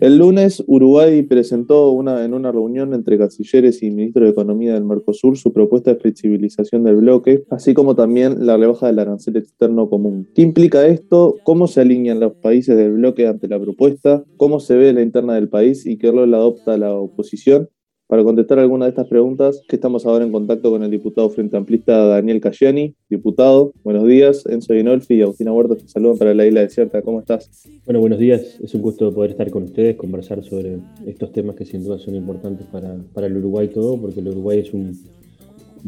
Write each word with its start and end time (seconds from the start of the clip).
El 0.00 0.18
lunes, 0.18 0.62
Uruguay 0.66 1.22
presentó 1.22 1.90
una, 1.90 2.24
en 2.24 2.34
una 2.34 2.52
reunión 2.52 2.92
entre 2.94 3.18
cancilleres 3.18 3.82
y 3.82 3.90
ministros 3.90 4.24
de 4.24 4.30
Economía 4.30 4.74
del 4.74 4.84
Mercosur 4.84 5.36
su 5.36 5.52
propuesta 5.52 5.92
de 5.92 6.00
flexibilización 6.00 6.84
del 6.84 6.96
bloque, 6.96 7.44
así 7.50 7.74
como 7.74 7.94
también 7.94 8.46
la 8.46 8.56
rebaja 8.56 8.86
del 8.86 8.98
arancel 8.98 9.36
externo 9.36 9.88
común. 9.88 10.28
¿Qué 10.34 10.42
implica 10.42 10.86
esto? 10.86 11.36
¿Cómo 11.44 11.66
se 11.66 11.80
alinean 11.80 12.20
los 12.20 12.34
países 12.34 12.76
del 12.76 12.92
bloque 12.92 13.26
ante 13.26 13.48
la 13.48 13.60
propuesta? 13.60 14.24
¿Cómo 14.36 14.60
se 14.60 14.76
ve 14.76 14.92
la 14.92 15.02
interna 15.02 15.34
del 15.34 15.48
país 15.48 15.86
y 15.86 15.98
qué 15.98 16.10
rol 16.10 16.34
adopta 16.34 16.76
la 16.76 16.94
oposición? 16.94 17.68
Para 18.08 18.22
contestar 18.22 18.60
alguna 18.60 18.84
de 18.84 18.90
estas 18.90 19.08
preguntas, 19.08 19.60
que 19.66 19.74
estamos 19.74 20.06
ahora 20.06 20.24
en 20.24 20.30
contacto 20.30 20.70
con 20.70 20.80
el 20.84 20.92
diputado 20.92 21.28
Frente 21.28 21.56
Amplista 21.56 22.06
Daniel 22.06 22.40
Cayani. 22.40 22.94
Diputado, 23.10 23.72
buenos 23.82 24.06
días. 24.06 24.46
Enzo 24.46 24.74
Dinolfi 24.74 25.14
y 25.14 25.22
Agustina 25.22 25.52
Huerta 25.52 25.74
te 25.74 25.88
saludan 25.88 26.16
para 26.16 26.32
la 26.32 26.46
Isla 26.46 26.60
Desierta. 26.60 27.02
¿Cómo 27.02 27.18
estás? 27.18 27.68
Bueno, 27.84 27.98
buenos 27.98 28.20
días. 28.20 28.60
Es 28.62 28.72
un 28.76 28.82
gusto 28.82 29.12
poder 29.12 29.32
estar 29.32 29.50
con 29.50 29.64
ustedes, 29.64 29.96
conversar 29.96 30.44
sobre 30.44 30.78
estos 31.04 31.32
temas 31.32 31.56
que 31.56 31.64
sin 31.64 31.82
duda 31.82 31.98
son 31.98 32.14
importantes 32.14 32.64
para, 32.68 32.96
para 33.12 33.26
el 33.26 33.38
Uruguay 33.38 33.66
todo, 33.74 34.00
porque 34.00 34.20
el 34.20 34.28
Uruguay 34.28 34.60
es 34.60 34.72
un, 34.72 34.96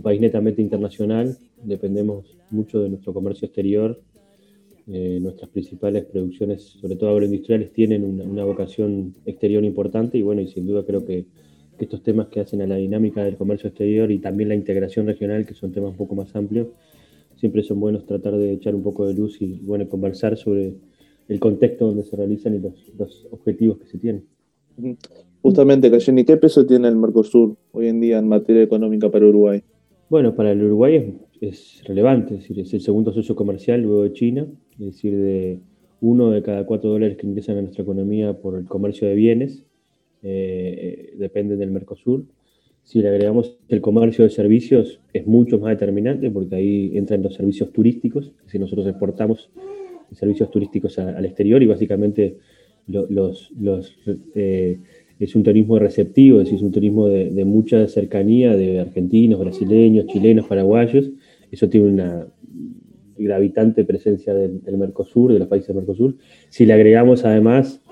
país 0.03 0.21
netamente 0.21 0.61
internacional. 0.61 1.39
Dependemos 1.63 2.37
mucho 2.51 2.81
de 2.81 2.89
nuestro 2.89 3.15
comercio 3.15 3.47
exterior. 3.47 4.01
Eh, 4.89 5.21
nuestras 5.23 5.51
principales 5.51 6.05
producciones, 6.07 6.65
sobre 6.81 6.97
todo 6.97 7.11
agroindustriales, 7.11 7.73
tienen 7.73 8.03
una, 8.03 8.25
una 8.25 8.45
vocación 8.45 9.15
exterior 9.25 9.63
importante 9.63 10.19
y 10.19 10.23
bueno, 10.23 10.41
y 10.41 10.49
sin 10.49 10.67
duda 10.67 10.85
creo 10.85 11.05
que 11.05 11.27
que 11.79 11.85
estos 11.85 12.03
temas 12.03 12.29
que 12.29 12.41
hacen 12.41 12.61
a 12.61 12.67
la 12.67 12.77
dinámica 12.77 13.25
del 13.25 13.37
comercio 13.37 13.69
exterior 13.69 14.11
y 14.11 14.19
también 14.19 14.51
la 14.51 14.55
integración 14.55 15.07
regional, 15.07 15.47
que 15.47 15.55
son 15.55 15.73
temas 15.73 15.93
un 15.93 15.97
poco 15.97 16.15
más 16.15 16.35
amplios, 16.37 16.69
siempre 17.37 17.63
son 17.63 17.81
buenos 17.81 18.05
tratar 18.05 18.37
de 18.37 18.53
echar 18.53 18.75
un 18.75 18.83
poco 18.83 19.07
de 19.07 19.15
luz 19.15 19.41
y 19.41 19.61
bueno, 19.63 19.89
conversar 19.89 20.37
sobre 20.37 20.75
el 21.29 21.41
contexto 21.41 21.87
donde 21.87 22.03
se 22.03 22.17
realizan 22.17 22.55
y 22.55 22.59
los, 22.59 23.27
objetivos 23.31 23.79
que 23.79 23.87
se 23.87 23.99
tienen. 23.99 24.25
Justamente, 25.41 25.91
Cayeni, 25.91 26.25
¿qué 26.25 26.37
peso 26.37 26.67
tiene 26.67 26.89
el 26.89 26.97
Mercosur 26.97 27.57
hoy 27.73 27.89
en 27.89 28.01
día 28.01 28.19
en 28.19 28.29
materia 28.29 28.63
económica 28.63 29.11
para 29.11 29.27
Uruguay? 29.27 29.63
Bueno, 30.09 30.35
para 30.35 30.53
el 30.53 30.63
Uruguay 30.63 31.19
es, 31.41 31.83
relevante, 31.85 32.35
es 32.35 32.41
decir, 32.41 32.61
es 32.61 32.75
el 32.75 32.81
segundo 32.81 33.13
socio 33.13 33.37
comercial 33.37 33.83
luego 33.83 34.03
de 34.05 34.13
China, 34.13 34.47
es 34.73 34.87
decir, 34.87 35.17
de 35.17 35.61
uno 36.01 36.31
de 36.31 36.43
cada 36.43 36.65
cuatro 36.65 36.91
dólares 36.91 37.17
que 37.19 37.27
ingresan 37.27 37.59
a 37.59 37.63
nuestra 37.63 37.83
economía 37.83 38.39
por 38.41 38.57
el 38.57 38.65
comercio 38.65 39.07
de 39.07 39.15
bienes, 39.15 39.65
eh, 40.23 41.15
depende 41.17 41.57
del 41.57 41.71
Mercosur. 41.71 42.25
Si 42.83 43.03
le 43.03 43.09
agregamos 43.09 43.59
el 43.69 43.81
comercio 43.81 44.25
de 44.25 44.31
servicios, 44.31 45.01
es 45.13 45.27
mucho 45.27 45.59
más 45.59 45.71
determinante 45.71 46.31
porque 46.31 46.57
ahí 46.57 46.93
entran 46.97 47.23
los 47.23 47.35
servicios 47.35 47.71
turísticos. 47.73 48.33
Si 48.47 48.59
nosotros 48.59 48.87
exportamos 48.87 49.51
servicios 50.13 50.51
turísticos 50.51 50.99
al 50.99 51.25
exterior 51.25 51.63
y 51.63 51.67
básicamente 51.67 52.39
eh, 54.35 54.79
es 55.19 55.37
un 55.37 55.43
turismo 55.43 55.79
receptivo, 55.79 56.39
es 56.39 56.45
decir, 56.45 56.57
es 56.57 56.63
un 56.63 56.73
turismo 56.73 57.09
de, 57.09 57.45
mucha 57.45 57.87
cercanía 57.89 58.57
de 58.57 58.81
argentinos, 58.81 59.41
brasileños, 59.41 60.07
chilenos, 60.07 60.47
paraguayos. 60.47 61.11
Eso 61.51 61.69
tiene 61.69 61.89
una 61.89 62.27
gravitante 63.19 63.85
presencia 63.85 64.33
del 64.33 64.63
Mercosur, 64.79 65.33
de 65.33 65.41
los 65.41 65.49
países 65.49 65.69
del 65.69 65.77
Mercosur. 65.77 66.17
Si 66.49 66.65
le 66.65 66.73
agregamos 66.73 67.25
además 67.25 67.83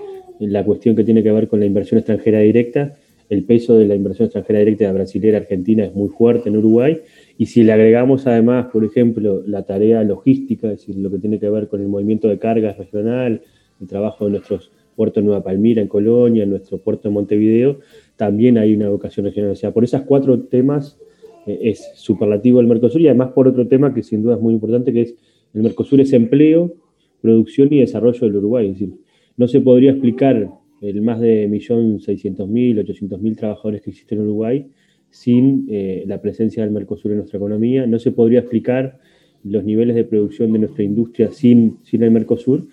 la 0.40 0.64
cuestión 0.64 0.96
que 0.96 1.04
tiene 1.04 1.22
que 1.22 1.32
ver 1.32 1.48
con 1.48 1.60
la 1.60 1.66
inversión 1.66 1.98
extranjera 1.98 2.40
directa, 2.40 2.94
el 3.28 3.44
peso 3.44 3.76
de 3.76 3.86
la 3.86 3.94
inversión 3.94 4.26
extranjera 4.26 4.60
directa 4.60 4.92
brasilera 4.92 5.38
argentina 5.38 5.84
es 5.84 5.94
muy 5.94 6.08
fuerte 6.08 6.48
en 6.48 6.56
Uruguay. 6.56 7.00
Y 7.38 7.46
si 7.46 7.64
le 7.64 7.72
agregamos 7.72 8.26
además, 8.26 8.66
por 8.72 8.84
ejemplo, 8.84 9.42
la 9.46 9.64
tarea 9.64 10.04
logística, 10.04 10.70
es 10.70 10.80
decir, 10.80 10.96
lo 10.96 11.10
que 11.10 11.18
tiene 11.18 11.40
que 11.40 11.50
ver 11.50 11.68
con 11.68 11.80
el 11.80 11.88
movimiento 11.88 12.28
de 12.28 12.38
cargas 12.38 12.78
regional, 12.78 13.42
el 13.80 13.86
trabajo 13.86 14.26
de 14.26 14.32
nuestros 14.32 14.70
puertos 14.94 15.22
Nueva 15.22 15.42
Palmira 15.42 15.82
en 15.82 15.88
Colonia, 15.88 16.44
en 16.44 16.50
nuestro 16.50 16.78
puerto 16.78 17.08
de 17.08 17.14
Montevideo, 17.14 17.80
también 18.16 18.58
hay 18.58 18.74
una 18.74 18.88
vocación 18.88 19.26
regional. 19.26 19.52
O 19.52 19.56
sea, 19.56 19.72
por 19.72 19.84
esos 19.84 20.02
cuatro 20.02 20.40
temas 20.40 20.98
eh, 21.46 21.58
es 21.62 21.90
superlativo 21.94 22.60
el 22.60 22.66
Mercosur 22.66 23.00
y 23.00 23.08
además 23.08 23.32
por 23.32 23.48
otro 23.48 23.66
tema 23.66 23.92
que 23.92 24.02
sin 24.02 24.22
duda 24.22 24.36
es 24.36 24.40
muy 24.40 24.54
importante, 24.54 24.92
que 24.92 25.02
es 25.02 25.14
el 25.52 25.62
Mercosur 25.62 26.00
es 26.00 26.12
empleo, 26.12 26.74
producción 27.20 27.72
y 27.72 27.80
desarrollo 27.80 28.20
del 28.20 28.36
Uruguay. 28.36 28.66
Es 28.68 28.72
decir, 28.74 28.94
no 29.36 29.48
se 29.48 29.60
podría 29.60 29.92
explicar 29.92 30.50
el 30.80 31.02
más 31.02 31.20
de 31.20 31.48
1.600.000, 31.48 32.84
800.000 32.84 33.36
trabajadores 33.36 33.82
que 33.82 33.90
existen 33.90 34.18
en 34.18 34.24
Uruguay 34.24 34.66
sin 35.10 35.66
eh, 35.70 36.04
la 36.06 36.20
presencia 36.20 36.62
del 36.62 36.72
Mercosur 36.72 37.10
en 37.12 37.18
nuestra 37.18 37.38
economía. 37.38 37.86
No 37.86 37.98
se 37.98 38.12
podría 38.12 38.40
explicar 38.40 38.98
los 39.44 39.64
niveles 39.64 39.94
de 39.94 40.04
producción 40.04 40.52
de 40.52 40.58
nuestra 40.58 40.84
industria 40.84 41.30
sin, 41.30 41.78
sin 41.82 42.02
el 42.02 42.10
Mercosur. 42.10 42.66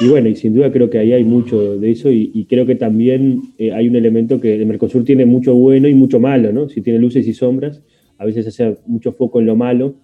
Y 0.00 0.08
bueno, 0.08 0.28
y 0.28 0.34
sin 0.34 0.54
duda 0.54 0.72
creo 0.72 0.90
que 0.90 0.98
ahí 0.98 1.12
hay 1.12 1.22
mucho 1.22 1.78
de 1.78 1.90
eso 1.90 2.10
y, 2.10 2.46
creo 2.48 2.66
que 2.66 2.74
también 2.74 3.42
eh, 3.58 3.72
hay 3.72 3.88
un 3.88 3.94
elemento 3.94 4.40
que 4.40 4.54
el 4.54 4.66
Mercosur 4.66 5.04
tiene 5.04 5.24
mucho 5.24 5.54
bueno 5.54 5.86
y 5.86 5.94
mucho 5.94 6.18
malo, 6.18 6.52
¿no? 6.52 6.68
Si 6.68 6.80
tiene 6.80 6.98
luces 6.98 7.28
y 7.28 7.34
sombras, 7.34 7.82
a 8.18 8.24
veces 8.24 8.46
hace 8.46 8.76
mucho 8.86 9.12
foco 9.12 9.38
en 9.38 9.46
lo 9.46 9.54
malo 9.54 9.94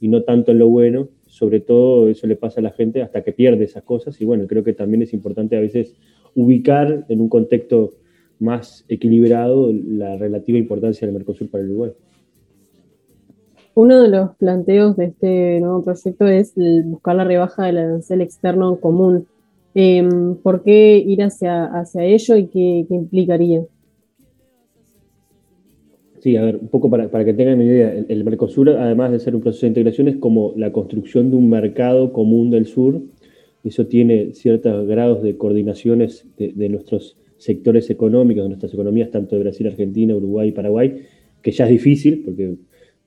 y 0.00 0.08
no 0.08 0.22
tanto 0.22 0.50
en 0.50 0.58
lo 0.58 0.68
bueno 0.68 1.08
sobre 1.36 1.60
todo 1.60 2.08
eso 2.08 2.26
le 2.26 2.34
pasa 2.34 2.60
a 2.60 2.62
la 2.62 2.70
gente 2.70 3.02
hasta 3.02 3.22
que 3.22 3.30
pierde 3.30 3.64
esas 3.64 3.82
cosas 3.82 4.18
y 4.22 4.24
bueno, 4.24 4.46
creo 4.46 4.64
que 4.64 4.72
también 4.72 5.02
es 5.02 5.12
importante 5.12 5.54
a 5.54 5.60
veces 5.60 5.94
ubicar 6.34 7.04
en 7.10 7.20
un 7.20 7.28
contexto 7.28 7.92
más 8.38 8.86
equilibrado 8.88 9.70
la 9.70 10.16
relativa 10.16 10.56
importancia 10.56 11.06
del 11.06 11.14
Mercosur 11.14 11.50
para 11.50 11.62
el 11.62 11.70
Uruguay. 11.72 11.92
Uno 13.74 14.00
de 14.00 14.08
los 14.08 14.34
planteos 14.36 14.96
de 14.96 15.04
este 15.04 15.60
nuevo 15.60 15.84
proyecto 15.84 16.26
es 16.26 16.54
buscar 16.86 17.16
la 17.16 17.24
rebaja 17.24 17.66
del 17.66 17.76
arancel 17.76 18.22
externo 18.22 18.80
común. 18.80 19.26
Em, 19.74 20.36
¿Por 20.36 20.62
qué 20.62 20.96
ir 20.96 21.22
hacia, 21.22 21.66
hacia 21.66 22.02
ello 22.02 22.36
y 22.36 22.46
qué, 22.46 22.86
qué 22.88 22.94
implicaría? 22.94 23.62
Sí, 26.26 26.36
a 26.36 26.42
ver, 26.42 26.56
un 26.56 26.66
poco 26.66 26.90
para, 26.90 27.24
que 27.24 27.34
tengan 27.34 27.54
una 27.54 27.64
idea, 27.66 28.04
el, 28.08 28.24
Mercosur, 28.24 28.70
además 28.70 29.12
de 29.12 29.20
ser 29.20 29.36
un 29.36 29.42
proceso 29.42 29.64
de 29.64 29.68
integración, 29.68 30.08
es 30.08 30.16
como 30.16 30.54
la 30.56 30.72
construcción 30.72 31.30
de 31.30 31.36
un 31.36 31.48
mercado 31.48 32.12
común 32.12 32.50
del 32.50 32.66
sur. 32.66 33.00
Eso 33.62 33.86
tiene 33.86 34.32
ciertos 34.32 34.88
grados 34.88 35.22
de 35.22 35.36
coordinaciones 35.36 36.26
de, 36.36 36.68
nuestros 36.68 37.16
sectores 37.36 37.90
económicos, 37.90 38.42
de 38.42 38.48
nuestras 38.48 38.74
economías, 38.74 39.12
tanto 39.12 39.36
de 39.36 39.42
Brasil, 39.42 39.68
Argentina, 39.68 40.16
Uruguay 40.16 40.48
y 40.48 40.50
Paraguay, 40.50 41.02
que 41.42 41.52
ya 41.52 41.66
es 41.66 41.70
difícil, 41.70 42.22
porque 42.24 42.56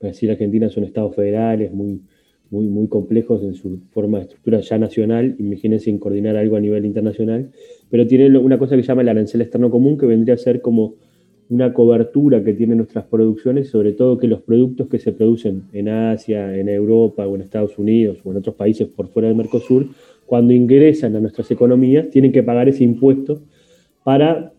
Brasil 0.00 0.30
y 0.30 0.32
Argentina 0.32 0.70
son 0.70 0.84
estados 0.84 1.14
federales 1.14 1.74
muy, 1.74 2.00
muy, 2.48 2.68
muy 2.68 2.88
complejos 2.88 3.42
en 3.42 3.52
su 3.52 3.80
forma 3.90 4.16
de 4.16 4.24
estructura 4.24 4.60
ya 4.60 4.78
nacional, 4.78 5.36
imagínense 5.38 5.90
en 5.90 5.98
coordinar 5.98 6.38
algo 6.38 6.56
a 6.56 6.60
nivel 6.60 6.86
internacional, 6.86 7.50
pero 7.90 8.06
tiene 8.06 8.38
una 8.38 8.56
cosa 8.56 8.76
que 8.76 8.82
se 8.82 8.88
llama 8.88 9.02
el 9.02 9.10
arancel 9.10 9.42
externo 9.42 9.70
común, 9.70 9.98
que 9.98 10.06
vendría 10.06 10.36
a 10.36 10.38
ser 10.38 10.62
como 10.62 10.94
una 11.50 11.72
cobertura 11.72 12.42
que 12.44 12.54
tienen 12.54 12.78
nuestras 12.78 13.04
producciones, 13.06 13.68
sobre 13.68 13.92
todo 13.92 14.18
que 14.18 14.28
los 14.28 14.40
productos 14.40 14.88
que 14.88 15.00
se 15.00 15.12
producen 15.12 15.64
en 15.72 15.88
Asia, 15.88 16.56
en 16.56 16.68
Europa 16.68 17.26
o 17.26 17.34
en 17.34 17.42
Estados 17.42 17.76
Unidos 17.76 18.18
o 18.24 18.30
en 18.30 18.36
otros 18.36 18.54
países 18.54 18.86
por 18.86 19.08
fuera 19.08 19.28
del 19.28 19.36
Mercosur, 19.36 19.88
cuando 20.26 20.52
ingresan 20.52 21.16
a 21.16 21.20
nuestras 21.20 21.50
economías, 21.50 22.08
tienen 22.08 22.30
que 22.30 22.44
pagar 22.44 22.68
ese 22.68 22.84
impuesto 22.84 23.42
para, 24.04 24.52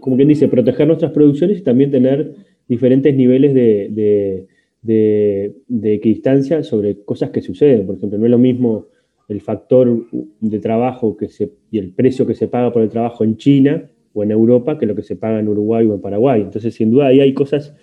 como 0.00 0.16
quien 0.16 0.28
dice, 0.28 0.48
proteger 0.48 0.86
nuestras 0.86 1.12
producciones 1.12 1.58
y 1.58 1.62
también 1.62 1.90
tener 1.90 2.34
diferentes 2.66 3.14
niveles 3.14 3.52
de, 3.52 4.46
de, 4.80 5.94
equidistancia 5.94 6.62
sobre 6.62 7.04
cosas 7.04 7.28
que 7.28 7.42
suceden. 7.42 7.84
Por 7.84 7.96
ejemplo, 7.96 8.18
no 8.18 8.24
es 8.24 8.30
lo 8.30 8.38
mismo 8.38 8.86
el 9.28 9.42
factor 9.42 10.06
de 10.40 10.58
trabajo 10.60 11.14
que 11.18 11.28
se, 11.28 11.52
y 11.70 11.78
el 11.78 11.90
precio 11.90 12.26
que 12.26 12.34
se 12.34 12.48
paga 12.48 12.72
por 12.72 12.80
el 12.80 12.88
trabajo 12.88 13.22
en 13.22 13.36
China 13.36 13.90
o 14.12 14.22
en 14.22 14.30
Europa 14.30 14.78
que 14.78 14.86
lo 14.86 14.94
que 14.94 15.02
se 15.02 15.16
paga 15.16 15.38
en 15.38 15.48
Uruguay 15.48 15.86
o 15.86 15.94
en 15.94 16.00
Paraguay. 16.00 16.42
Entonces, 16.42 16.74
sin 16.74 16.90
duda, 16.90 17.06
ahí 17.06 17.20
hay 17.20 17.34
cosas 17.34 17.74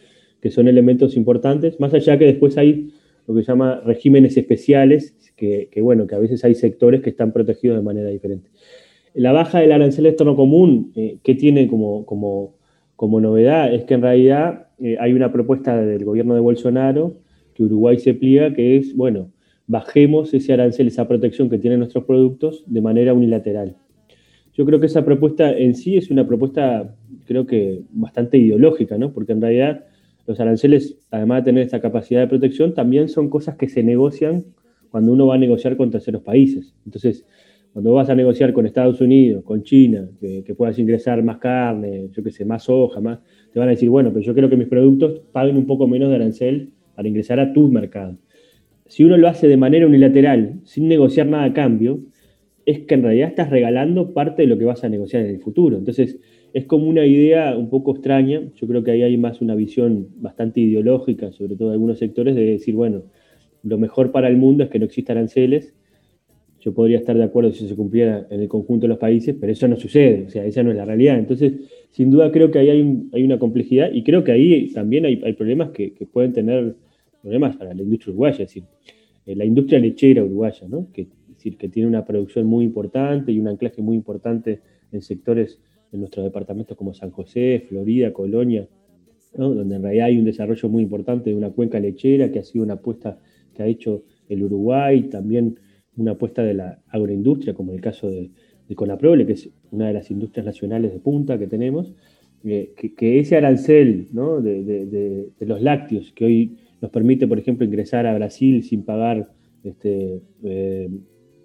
que 0.42 0.52
son 0.52 0.68
elementos 0.68 1.16
importantes, 1.16 1.80
más 1.80 1.94
allá 1.94 2.18
que 2.18 2.26
después 2.26 2.58
hay 2.58 2.90
lo 3.28 3.36
que 3.36 3.42
se 3.42 3.52
llama 3.52 3.82
regímenes 3.86 4.38
especiales, 4.38 5.16
que, 5.36 5.70
bueno, 5.82 6.08
que 6.08 6.16
a 6.16 6.20
veces 6.20 6.44
hay 6.44 6.56
sectores 6.56 7.02
que 7.02 7.10
están 7.10 7.32
protegidos 7.32 7.78
de 7.78 7.84
manera 7.84 8.10
diferente. 8.10 8.50
La 9.14 9.32
baja 9.32 9.60
del 9.60 9.72
arancel 9.72 10.06
externo 10.06 10.36
común, 10.36 10.92
eh, 10.96 11.18
que 11.24 11.36
tiene 11.36 11.68
como, 11.68 12.06
como, 12.06 12.56
como, 12.96 13.20
novedad? 13.20 13.74
Es 13.74 13.84
que 13.84 13.96
en 13.96 14.02
realidad 14.02 14.68
eh, 14.80 14.96
hay 15.00 15.14
una 15.14 15.32
propuesta 15.32 15.76
del 15.76 16.06
gobierno 16.06 16.36
de 16.36 16.40
Bolsonaro 16.40 17.16
que 17.54 17.64
Uruguay 17.64 18.00
se 18.00 18.14
pliega, 18.14 18.54
que 18.54 18.78
es, 18.78 18.96
bueno, 18.96 19.32
bajemos 19.68 20.34
ese 20.34 20.54
arancel, 20.54 20.88
esa 20.88 21.08
protección 21.08 21.50
que 21.50 21.58
tienen 21.58 21.80
nuestros 21.80 22.06
productos 22.06 22.64
de 22.66 22.82
manera 22.82 23.14
unilateral. 23.14 23.76
Yo 24.58 24.66
creo 24.66 24.80
que 24.80 24.88
esa 24.88 25.06
propuesta 25.06 25.56
en 25.56 25.76
sí 25.76 25.98
es 25.98 26.10
una 26.10 26.28
propuesta, 26.28 26.96
creo 27.26 27.46
que 27.46 27.84
bastante 27.92 28.40
ideológica, 28.40 28.98
¿no? 28.98 29.14
Porque 29.14 29.34
en 29.34 29.42
realidad 29.42 29.86
los 30.26 30.40
aranceles, 30.40 30.98
además 31.12 31.44
de 31.44 31.52
tener 31.52 31.64
esta 31.64 31.80
capacidad 31.80 32.22
de 32.22 32.28
protección, 32.28 32.74
también 32.74 33.08
son 33.08 33.30
cosas 33.30 33.56
que 33.56 33.70
se 33.70 33.84
negocian 33.84 34.46
cuando 34.90 35.14
uno 35.14 35.28
va 35.28 35.36
a 35.36 35.38
negociar 35.38 35.78
con 35.78 35.92
terceros 35.92 36.24
países. 36.24 36.74
Entonces, 36.86 37.24
cuando 37.72 37.94
vas 37.94 38.10
a 38.10 38.16
negociar 38.16 38.52
con 38.52 38.66
Estados 38.66 39.00
Unidos, 39.00 39.44
con 39.44 39.62
China, 39.62 40.10
que, 40.20 40.56
puedas 40.58 40.80
ingresar 40.80 41.22
más 41.22 41.38
carne, 41.38 42.10
yo 42.12 42.24
qué 42.24 42.32
sé, 42.32 42.44
más 42.44 42.64
soja, 42.64 43.00
más, 43.00 43.20
te 43.54 43.60
van 43.60 43.68
a 43.68 43.72
decir, 43.72 43.92
bueno, 43.92 44.10
pero 44.12 44.26
yo 44.26 44.34
quiero 44.34 44.50
que 44.50 44.58
mis 44.58 44.68
productos 44.68 45.22
paguen 45.32 45.56
un 45.56 45.68
poco 45.68 45.88
menos 45.88 46.10
de 46.10 46.16
arancel 46.16 46.72
para 46.96 47.08
ingresar 47.08 47.40
a 47.40 47.54
tu 47.54 47.70
mercado. 47.70 48.18
Si 48.88 49.04
uno 49.04 49.18
lo 49.18 49.28
hace 49.28 49.48
de 49.48 49.58
manera 49.58 49.86
unilateral, 49.86 50.62
sin 50.64 50.88
negociar 50.88 51.28
nada 51.28 51.44
a 51.44 51.54
cambio, 51.54 52.00
es 52.68 52.80
que 52.80 52.96
en 52.96 53.04
realidad 53.04 53.30
estás 53.30 53.50
regalando 53.50 54.14
parte 54.14 54.42
de 54.42 54.48
lo 54.50 54.58
que 54.58 54.66
vas 54.66 54.84
a 54.84 54.90
negociar 54.90 55.24
en 55.24 55.30
el 55.30 55.40
futuro. 55.40 55.78
Entonces, 55.78 56.20
es 56.52 56.66
como 56.66 56.90
una 56.90 57.06
idea 57.06 57.58
un 57.58 57.70
poco 57.70 57.92
extraña. 57.92 58.42
Yo 58.56 58.68
creo 58.68 58.84
que 58.84 58.92
ahí 58.92 59.04
hay 59.04 59.16
más 59.16 59.40
una 59.40 59.56
visión 59.56 60.10
bastante 60.18 60.60
ideológica, 60.60 61.32
sobre 61.32 61.56
todo 61.56 61.70
de 61.70 61.76
algunos 61.76 61.98
sectores, 61.98 62.36
de 62.36 62.44
decir, 62.44 62.76
bueno, 62.76 63.04
lo 63.64 63.78
mejor 63.78 64.12
para 64.12 64.28
el 64.28 64.36
mundo 64.36 64.66
es 64.66 64.70
que 64.70 64.80
no 64.80 64.86
existan 64.86 65.16
aranceles. 65.16 65.76
Yo 66.60 66.74
podría 66.74 66.98
estar 66.98 67.18
de 67.18 67.24
acuerdo 67.24 67.54
si 67.54 67.70
se 67.70 67.74
cumpliera 67.74 68.28
en 68.30 68.42
el 68.42 68.50
conjunto 68.50 68.84
de 68.84 68.90
los 68.90 68.98
países, 68.98 69.34
pero 69.40 69.54
eso 69.54 69.66
no 69.70 69.78
sucede, 69.78 70.26
o 70.26 70.30
sea, 70.30 70.46
esa 70.46 70.62
no 70.62 70.72
es 70.72 70.76
la 70.76 70.84
realidad. 70.84 71.18
Entonces, 71.18 71.54
sin 71.92 72.12
duda 72.12 72.34
creo 72.34 72.52
que 72.52 72.60
ahí 72.60 72.70
hay, 72.70 73.24
una 73.24 73.40
complejidad 73.40 73.94
y 73.94 74.04
creo 74.04 74.26
que 74.26 74.34
ahí 74.34 74.70
también 74.74 75.06
hay, 75.06 75.34
problemas 75.34 75.70
que, 75.70 75.94
pueden 76.12 76.34
tener 76.34 76.76
problemas 77.22 77.56
para 77.56 77.74
la 77.74 77.82
industria 77.82 78.12
uruguaya, 78.12 78.44
es 78.44 78.50
decir, 78.50 78.64
eh, 79.26 79.38
la 79.38 79.46
industria 79.46 79.80
lechera 79.80 80.22
uruguaya, 80.22 80.68
¿no? 80.68 80.90
que, 80.92 81.08
decir, 81.48 81.58
que 81.58 81.70
tiene 81.70 81.88
una 81.88 82.06
producción 82.06 82.46
muy 82.46 82.66
importante 82.66 83.32
y 83.32 83.40
un 83.40 83.48
anclaje 83.48 83.82
muy 83.82 83.96
importante 83.96 84.62
en 84.92 85.02
sectores 85.02 85.60
en 85.92 86.02
nuestros 86.02 86.26
departamentos 86.26 86.78
como 86.78 86.94
San 86.94 87.12
José, 87.12 87.64
Florida, 87.68 88.12
Colonia, 88.12 88.68
donde 89.34 89.76
en 89.76 89.82
realidad 89.84 90.08
hay 90.08 90.18
un 90.18 90.26
desarrollo 90.26 90.70
muy 90.70 90.84
importante 90.84 91.30
de 91.30 91.36
una 91.36 91.52
cuenca 91.52 91.80
lechera 91.80 92.32
que 92.32 92.40
ha 92.40 92.44
sido 92.44 92.64
una 92.64 92.76
apuesta 92.76 93.20
que 93.54 93.64
ha 93.64 93.68
hecho 93.68 94.04
el 94.30 94.44
Uruguay, 94.44 95.04
también 95.04 95.60
una 95.96 96.12
apuesta 96.12 96.44
de 96.44 96.54
la 96.54 96.82
agroindustria, 96.90 97.54
como 97.54 97.72
en 97.72 97.78
el 97.78 97.82
caso 97.82 98.10
de, 98.10 98.32
de 98.68 98.76
Conaprole, 98.76 99.26
que 99.26 99.34
es 99.34 99.50
una 99.72 99.88
de 99.88 99.94
las 99.94 100.12
industrias 100.12 100.46
nacionales 100.46 100.92
de 100.92 101.00
punta 101.00 101.38
que 101.38 101.48
tenemos, 101.48 101.94
eh, 102.44 102.74
que, 102.76 103.20
ese 103.20 103.36
arancel 103.36 104.08
de, 104.12 105.32
los 105.40 105.62
lácteos, 105.62 106.12
que 106.14 106.26
hoy 106.26 106.58
nos 106.82 106.92
permite, 106.92 107.28
por 107.28 107.40
ejemplo, 107.40 107.66
ingresar 107.66 108.06
a 108.06 108.14
Brasil 108.14 108.64
sin 108.64 108.84
pagar, 108.84 109.32
este, 109.64 110.22
eh, 110.44 110.90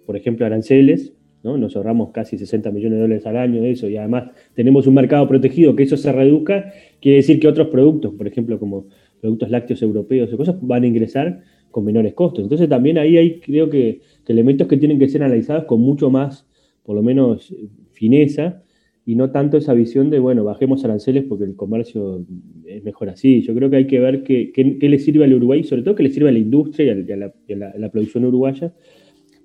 por 0.05 0.17
ejemplo, 0.17 0.45
aranceles, 0.45 1.13
¿no? 1.43 1.57
nos 1.57 1.75
ahorramos 1.75 2.11
casi 2.11 2.37
60 2.37 2.71
millones 2.71 2.97
de 2.97 3.01
dólares 3.01 3.25
al 3.25 3.37
año 3.37 3.61
de 3.61 3.71
eso, 3.71 3.89
y 3.89 3.97
además 3.97 4.31
tenemos 4.53 4.87
un 4.87 4.93
mercado 4.93 5.27
protegido, 5.27 5.75
que 5.75 5.83
eso 5.83 5.97
se 5.97 6.11
reduzca, 6.11 6.71
quiere 7.01 7.17
decir 7.17 7.39
que 7.39 7.47
otros 7.47 7.67
productos, 7.67 8.13
por 8.13 8.27
ejemplo, 8.27 8.59
como 8.59 8.87
productos 9.19 9.49
lácteos 9.49 9.81
europeos 9.81 10.31
o 10.33 10.37
cosas, 10.37 10.55
van 10.61 10.83
a 10.83 10.87
ingresar 10.87 11.41
con 11.71 11.85
menores 11.85 12.13
costos. 12.13 12.43
Entonces 12.43 12.69
también 12.69 12.97
ahí 12.97 13.17
hay, 13.17 13.39
creo 13.39 13.69
que, 13.69 14.01
elementos 14.27 14.67
que 14.67 14.77
tienen 14.77 14.99
que 14.99 15.09
ser 15.09 15.23
analizados 15.23 15.65
con 15.65 15.81
mucho 15.81 16.09
más, 16.09 16.47
por 16.83 16.95
lo 16.95 17.03
menos, 17.03 17.53
fineza, 17.91 18.63
y 19.05 19.15
no 19.15 19.31
tanto 19.31 19.57
esa 19.57 19.73
visión 19.73 20.09
de, 20.09 20.19
bueno, 20.19 20.45
bajemos 20.45 20.85
aranceles 20.85 21.25
porque 21.27 21.43
el 21.43 21.55
comercio 21.55 22.25
es 22.65 22.83
mejor 22.83 23.09
así. 23.09 23.41
Yo 23.41 23.53
creo 23.53 23.69
que 23.69 23.75
hay 23.75 23.87
que 23.87 23.99
ver 23.99 24.23
qué, 24.23 24.53
le 24.79 24.99
sirve 24.99 25.25
al 25.25 25.33
Uruguay, 25.33 25.63
sobre 25.63 25.81
todo 25.81 25.95
qué 25.95 26.03
le 26.03 26.09
sirve 26.09 26.29
a 26.29 26.31
la 26.31 26.39
industria 26.39 26.95
y 26.95 27.11
a, 27.11 27.77
la, 27.77 27.91
producción 27.91 28.23
uruguaya. 28.23 28.73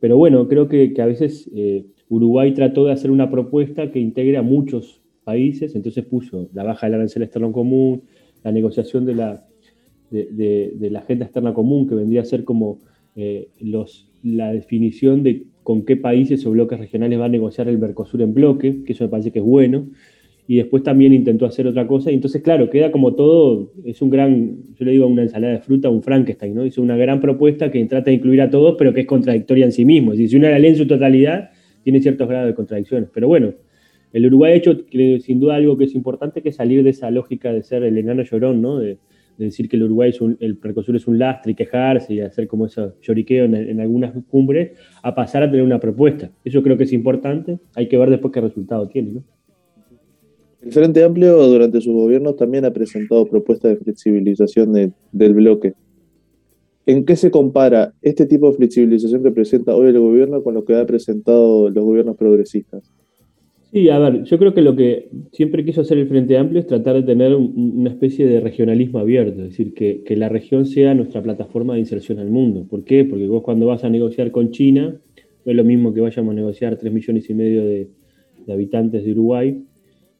Pero 0.00 0.16
bueno, 0.16 0.48
creo 0.48 0.68
que, 0.68 0.94
a 1.00 1.06
veces 1.06 1.50
eh, 1.54 1.86
Uruguay 2.08 2.54
trató 2.54 2.84
de 2.84 2.92
hacer 2.92 3.10
una 3.10 3.30
propuesta 3.30 3.90
que 3.90 3.98
integre 3.98 4.36
a 4.36 4.42
muchos 4.42 5.02
países, 5.24 5.74
entonces 5.74 6.04
puso 6.04 6.48
la 6.54 6.64
baja 6.64 6.86
del 6.86 6.94
arancel 6.94 7.22
externo 7.22 7.52
común, 7.52 8.02
la 8.44 8.52
negociación 8.52 9.04
de 9.04 9.14
la, 9.14 9.46
de, 10.10 10.88
la 10.90 11.00
agenda 11.00 11.26
externa 11.26 11.52
común, 11.52 11.88
que 11.88 11.94
vendría 11.94 12.22
a 12.22 12.24
ser 12.24 12.44
como 12.44 12.78
eh, 13.16 13.48
los, 13.60 14.10
la 14.22 14.52
definición 14.52 15.22
de 15.22 15.46
con 15.62 15.84
qué 15.84 15.96
países 15.96 16.46
o 16.46 16.50
bloques 16.50 16.78
regionales 16.78 17.20
va 17.20 17.26
a 17.26 17.28
negociar 17.28 17.68
el 17.68 17.78
Mercosur 17.78 18.22
en 18.22 18.32
bloque, 18.32 18.84
que 18.84 18.94
eso 18.94 19.04
me 19.04 19.10
parece 19.10 19.32
que 19.32 19.40
es 19.40 19.44
bueno. 19.44 19.88
Y 20.48 20.56
después 20.56 20.82
también 20.82 21.12
intentó 21.12 21.46
hacer 21.46 21.68
otra 21.68 21.86
cosa. 21.86 22.10
Y 22.10 22.14
entonces, 22.14 22.42
claro, 22.42 22.68
queda 22.70 22.90
como 22.90 23.14
todo, 23.14 23.70
es 23.84 24.02
un 24.02 24.10
gran, 24.10 24.56
yo 24.74 24.84
le 24.84 24.92
digo 24.92 25.06
una 25.06 25.22
ensalada 25.22 25.52
de 25.52 25.60
fruta, 25.60 25.88
un 25.90 26.02
Frankenstein, 26.02 26.54
¿no? 26.54 26.66
Hizo 26.66 26.82
una 26.82 26.96
gran 26.96 27.20
propuesta 27.20 27.70
que 27.70 27.84
trata 27.84 28.10
de 28.10 28.16
incluir 28.16 28.40
a 28.40 28.50
todos, 28.50 28.74
pero 28.76 28.92
que 28.92 29.02
es 29.02 29.06
contradictoria 29.06 29.66
en 29.66 29.72
sí 29.72 29.84
mismo. 29.84 30.12
Es 30.12 30.18
decir, 30.18 30.30
si 30.30 30.36
uno 30.38 30.48
la 30.48 30.58
lee 30.58 30.68
en 30.68 30.76
su 30.76 30.86
totalidad, 30.86 31.50
tiene 31.84 32.00
ciertos 32.00 32.26
grados 32.26 32.48
de 32.48 32.54
contradicciones. 32.54 33.10
Pero 33.14 33.28
bueno, 33.28 33.52
el 34.12 34.26
Uruguay 34.26 34.52
ha 34.52 34.56
hecho 34.56 34.76
sin 35.20 35.38
duda 35.38 35.56
algo 35.56 35.76
que 35.76 35.84
es 35.84 35.94
importante, 35.94 36.42
que 36.42 36.48
es 36.48 36.56
salir 36.56 36.82
de 36.82 36.90
esa 36.90 37.10
lógica 37.10 37.52
de 37.52 37.62
ser 37.62 37.84
el 37.84 37.96
enano 37.98 38.22
llorón, 38.22 38.60
¿no? 38.62 38.78
De, 38.78 38.96
de 39.38 39.44
decir 39.44 39.68
que 39.68 39.76
el 39.76 39.84
Uruguay 39.84 40.10
es 40.10 40.20
un, 40.20 40.36
el 40.40 40.58
Mercosur 40.62 40.96
es 40.96 41.06
un 41.06 41.18
lastre 41.18 41.52
y 41.52 41.54
quejarse 41.54 42.12
y 42.12 42.20
hacer 42.20 42.48
como 42.48 42.66
ese 42.66 42.90
lloriqueo 43.00 43.44
en, 43.44 43.80
algunas 43.80 44.12
cumbres, 44.28 44.76
a 45.02 45.14
pasar 45.14 45.44
a 45.44 45.50
tener 45.50 45.64
una 45.64 45.78
propuesta. 45.78 46.30
Eso 46.44 46.60
creo 46.62 46.76
que 46.76 46.84
es 46.84 46.92
importante. 46.92 47.58
Hay 47.76 47.88
que 47.88 47.96
ver 47.96 48.10
después 48.10 48.32
qué 48.34 48.40
resultado 48.40 48.88
tiene. 48.88 49.12
¿no? 49.12 49.22
El 50.62 50.72
Frente 50.72 51.04
Amplio 51.04 51.36
durante 51.46 51.80
su 51.80 51.92
gobierno 51.92 52.34
también 52.34 52.64
ha 52.64 52.72
presentado 52.72 53.26
propuestas 53.26 53.72
de 53.72 53.76
flexibilización 53.76 54.92
del 55.12 55.34
bloque. 55.34 55.74
¿En 56.86 57.04
qué 57.04 57.16
se 57.16 57.30
compara 57.30 57.92
este 58.00 58.26
tipo 58.26 58.50
de 58.50 58.56
flexibilización 58.56 59.22
que 59.22 59.30
presenta 59.30 59.76
hoy 59.76 59.88
el 59.88 59.98
gobierno 59.98 60.42
con 60.42 60.54
lo 60.54 60.64
que 60.64 60.74
ha 60.74 60.86
presentado 60.86 61.68
los 61.68 61.84
gobiernos 61.84 62.16
progresistas? 62.16 62.90
Sí, 63.70 63.90
a 63.90 63.98
ver, 63.98 64.24
yo 64.24 64.38
creo 64.38 64.54
que 64.54 64.62
lo 64.62 64.74
que 64.74 65.10
siempre 65.32 65.62
quiso 65.62 65.82
hacer 65.82 65.98
el 65.98 66.08
Frente 66.08 66.38
Amplio 66.38 66.60
es 66.60 66.66
tratar 66.66 66.94
de 66.96 67.02
tener 67.02 67.34
una 67.34 67.90
especie 67.90 68.26
de 68.26 68.40
regionalismo 68.40 68.98
abierto, 68.98 69.42
es 69.42 69.50
decir, 69.50 69.74
que, 69.74 70.16
la 70.16 70.30
región 70.30 70.64
sea 70.64 70.94
nuestra 70.94 71.22
plataforma 71.22 71.74
de 71.74 71.80
inserción 71.80 72.18
al 72.18 72.30
mundo. 72.30 72.66
¿Por 72.66 72.84
qué? 72.84 73.04
Porque 73.04 73.28
vos 73.28 73.42
cuando 73.42 73.66
vas 73.66 73.84
a 73.84 73.90
negociar 73.90 74.30
con 74.30 74.52
China, 74.52 74.98
no 75.44 75.52
es 75.52 75.56
lo 75.56 75.64
mismo 75.64 75.92
que 75.92 76.00
vayamos 76.00 76.32
a 76.32 76.34
negociar 76.34 76.78
3 76.78 76.90
millones 76.90 77.28
y 77.28 77.34
medio 77.34 77.62
de, 77.66 77.90
habitantes 78.48 79.04
de 79.04 79.12
Uruguay, 79.12 79.62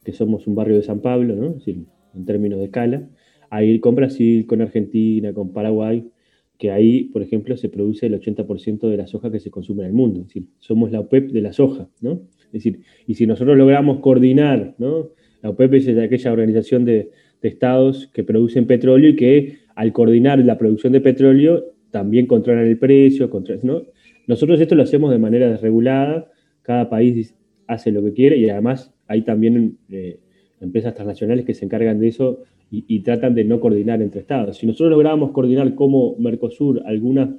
que 0.09 0.15
somos 0.15 0.47
un 0.47 0.55
barrio 0.55 0.77
de 0.77 0.83
San 0.83 1.01
Pablo, 1.01 1.37
¿no? 1.37 1.57
En 1.67 2.25
términos 2.25 2.61
de 2.61 2.65
escala, 2.65 3.11
a 3.51 3.63
ir 3.63 3.79
con 3.83 3.95
Brasil, 3.95 4.47
con 4.47 4.63
Argentina, 4.63 5.35
con 5.35 5.53
Paraguay, 5.53 6.09
que 6.57 6.71
ahí, 6.71 7.05
por 7.13 7.21
ejemplo, 7.21 7.59
se 7.59 7.69
produce 7.69 8.07
el 8.07 8.19
80% 8.19 8.89
de 8.89 8.97
la 8.97 9.07
soja 9.07 9.31
que 9.31 9.39
se 9.39 9.51
consume 9.51 9.83
en 9.83 9.89
el 9.89 9.93
mundo. 9.93 10.25
Es 10.27 10.43
somos 10.61 10.91
la 10.93 11.01
OPEP 11.01 11.31
de 11.31 11.43
la 11.43 11.53
soja, 11.53 11.91
¿no? 12.01 12.23
Es 12.47 12.53
decir, 12.53 12.81
y 13.07 13.17
si 13.17 13.27
nosotros 13.27 13.59
logramos 13.59 14.01
coordinar, 14.01 14.77
¿no? 14.79 15.11
La 15.43 15.51
OPEP 15.51 15.75
es 15.75 15.89
aquella 15.99 16.33
organización 16.33 16.87
de, 16.87 17.11
estados 17.43 18.07
que 18.15 18.25
producen 18.25 18.67
petróleo 18.67 19.11
y 19.11 19.17
que 19.17 19.59
al 19.75 19.93
coordinar 19.93 20.39
la 20.39 20.57
producción 20.57 20.95
de 20.95 21.03
petróleo 21.03 21.67
también 21.91 22.25
controlan 22.25 22.65
el 22.65 22.79
precio. 22.79 23.31
¿no? 23.63 23.83
Nosotros 24.27 24.59
esto 24.59 24.75
lo 24.75 24.85
hacemos 24.85 25.11
de 25.11 25.19
manera 25.19 25.51
desregulada, 25.51 26.33
cada 26.63 26.89
país 26.89 27.35
hace 27.67 27.93
lo 27.93 28.03
que 28.03 28.15
quiere 28.15 28.39
y 28.39 28.49
además 28.49 28.95
hay 29.09 29.23
también 29.23 29.79
eh, 29.91 30.21
empresas 30.61 30.95
transnacionales 30.95 31.45
que 31.45 31.55
se 31.55 31.65
encargan 31.65 31.99
de 31.99 32.09
eso 32.09 32.43
y, 32.71 33.01
tratan 33.01 33.35
de 33.35 33.45
no 33.45 33.61
coordinar 33.61 34.03
entre 34.03 34.21
estados. 34.21 34.59
Si 34.59 34.67
nosotros 34.67 34.91
logramos 34.91 35.31
coordinar 35.31 35.75
como 35.75 36.17
Mercosur 36.19 36.83
algunas 36.85 37.31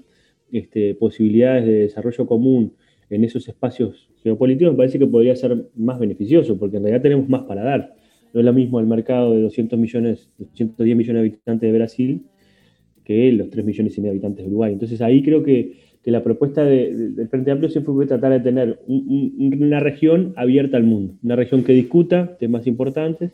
este, 0.52 0.96
posibilidades 0.96 1.68
de 1.68 1.74
desarrollo 1.82 2.26
común 2.26 2.74
en 3.12 3.24
esos 3.24 3.48
espacios 3.48 4.10
geopolíticos, 4.24 4.74
me 4.74 4.78
parece 4.78 4.98
que 4.98 5.06
podría 5.06 5.36
ser 5.36 5.68
más 5.76 6.00
beneficioso, 6.00 6.58
porque 6.58 6.78
en 6.78 6.84
realidad 6.84 7.04
tenemos 7.04 7.30
más 7.30 7.44
para 7.44 7.64
dar. 7.64 7.94
No 8.34 8.40
es 8.40 8.46
lo 8.46 8.54
mismo 8.54 8.80
el 8.80 8.88
mercado 8.88 9.36
de 9.36 9.42
200 9.42 9.78
millones, 9.78 10.32
210 10.40 10.98
millones 10.98 11.22
de 11.22 11.28
habitantes 11.28 11.72
de 11.72 11.78
Brasil 11.78 12.26
que 13.10 13.32
los 13.32 13.50
3 13.50 13.66
millones 13.66 13.98
y 13.98 14.02
medio 14.02 14.12
de 14.12 14.18
habitantes 14.18 14.46
de 14.46 14.50
Uruguay. 14.50 14.74
Entonces 14.74 15.02
ahí 15.02 15.24
creo 15.24 15.42
que, 15.44 15.74
la 16.12 16.24
propuesta 16.24 16.64
del 16.64 17.28
Frente 17.30 17.52
Amplio 17.52 17.70
siempre 17.70 17.94
fue 17.94 18.06
tratar 18.06 18.32
de 18.32 18.40
tener 18.40 18.80
una 18.88 19.80
región 19.80 20.34
abierta 20.36 20.78
al 20.78 20.84
mundo, 20.84 21.16
una 21.24 21.36
región 21.36 21.64
que 21.64 21.74
discuta 21.74 22.38
temas 22.38 22.68
importantes, 22.68 23.32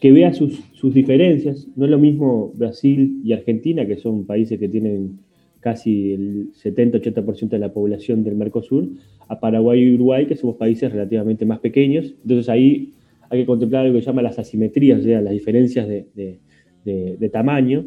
que 0.00 0.12
vea 0.12 0.32
sus, 0.32 0.60
sus 0.72 0.94
diferencias. 0.94 1.68
No 1.76 1.84
es 1.84 1.90
lo 1.90 1.98
mismo 1.98 2.52
Brasil 2.54 3.20
y 3.24 3.32
Argentina, 3.32 3.86
que 3.86 3.96
son 3.96 4.24
países 4.24 4.58
que 4.58 4.68
tienen 4.68 5.18
casi 5.60 6.12
el 6.12 6.52
70-80% 6.54 7.50
de 7.50 7.58
la 7.58 7.72
población 7.72 8.24
del 8.24 8.34
Mercosur, 8.34 8.88
a 9.28 9.38
Paraguay 9.38 9.80
y 9.82 9.94
Uruguay, 9.94 10.26
que 10.26 10.36
somos 10.36 10.56
países 10.56 10.90
relativamente 10.90 11.44
más 11.44 11.60
pequeños. 11.60 12.14
Entonces 12.22 12.48
ahí 12.48 12.94
hay 13.28 13.40
que 13.40 13.46
contemplar 13.46 13.84
algo 13.84 13.96
que 13.96 14.02
se 14.02 14.06
llama 14.06 14.22
las 14.22 14.38
asimetrías, 14.38 15.00
o 15.00 15.02
sea, 15.02 15.20
las 15.20 15.32
diferencias 15.32 15.86
de, 15.86 16.40
tamaño. 17.30 17.86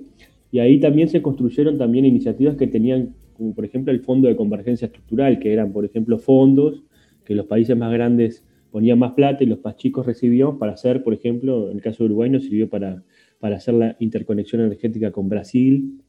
Y 0.52 0.60
ahí 0.60 0.80
también 0.80 1.10
se 1.10 1.22
construyeron 1.22 1.78
también 1.78 2.06
iniciativas 2.06 2.56
que 2.56 2.68
tenían, 2.68 3.16
como 3.34 3.54
por 3.54 3.66
ejemplo 3.66 3.92
el 3.92 4.02
Fondo 4.02 4.28
de 4.28 4.36
Convergencia 4.36 4.86
Estructural, 4.86 5.40
que 5.40 5.54
eran, 5.54 5.72
por 5.72 5.86
ejemplo, 5.86 6.18
fondos 6.18 6.84
que 7.26 7.36
los 7.36 7.46
países 7.46 7.76
más 7.78 7.92
grandes 7.92 8.46
ponían 8.72 9.00
más 9.00 9.14
plata 9.14 9.44
y 9.44 9.48
los 9.48 9.64
más 9.64 9.76
chicos 9.76 10.06
recibíamos 10.06 10.58
para 10.58 10.74
hacer, 10.74 11.04
por 11.04 11.14
ejemplo, 11.14 11.70
en 11.70 11.78
el 11.78 11.82
caso 11.82 12.00
de 12.00 12.06
Uruguay 12.06 12.30
nos 12.30 12.44
sirvió 12.44 12.70
para, 12.70 13.04
para 13.40 13.58
hacer 13.58 13.76
la 13.76 13.96
interconexión 14.00 14.62
energética 14.62 15.12
con 15.12 15.30
Brasil, 15.30 16.00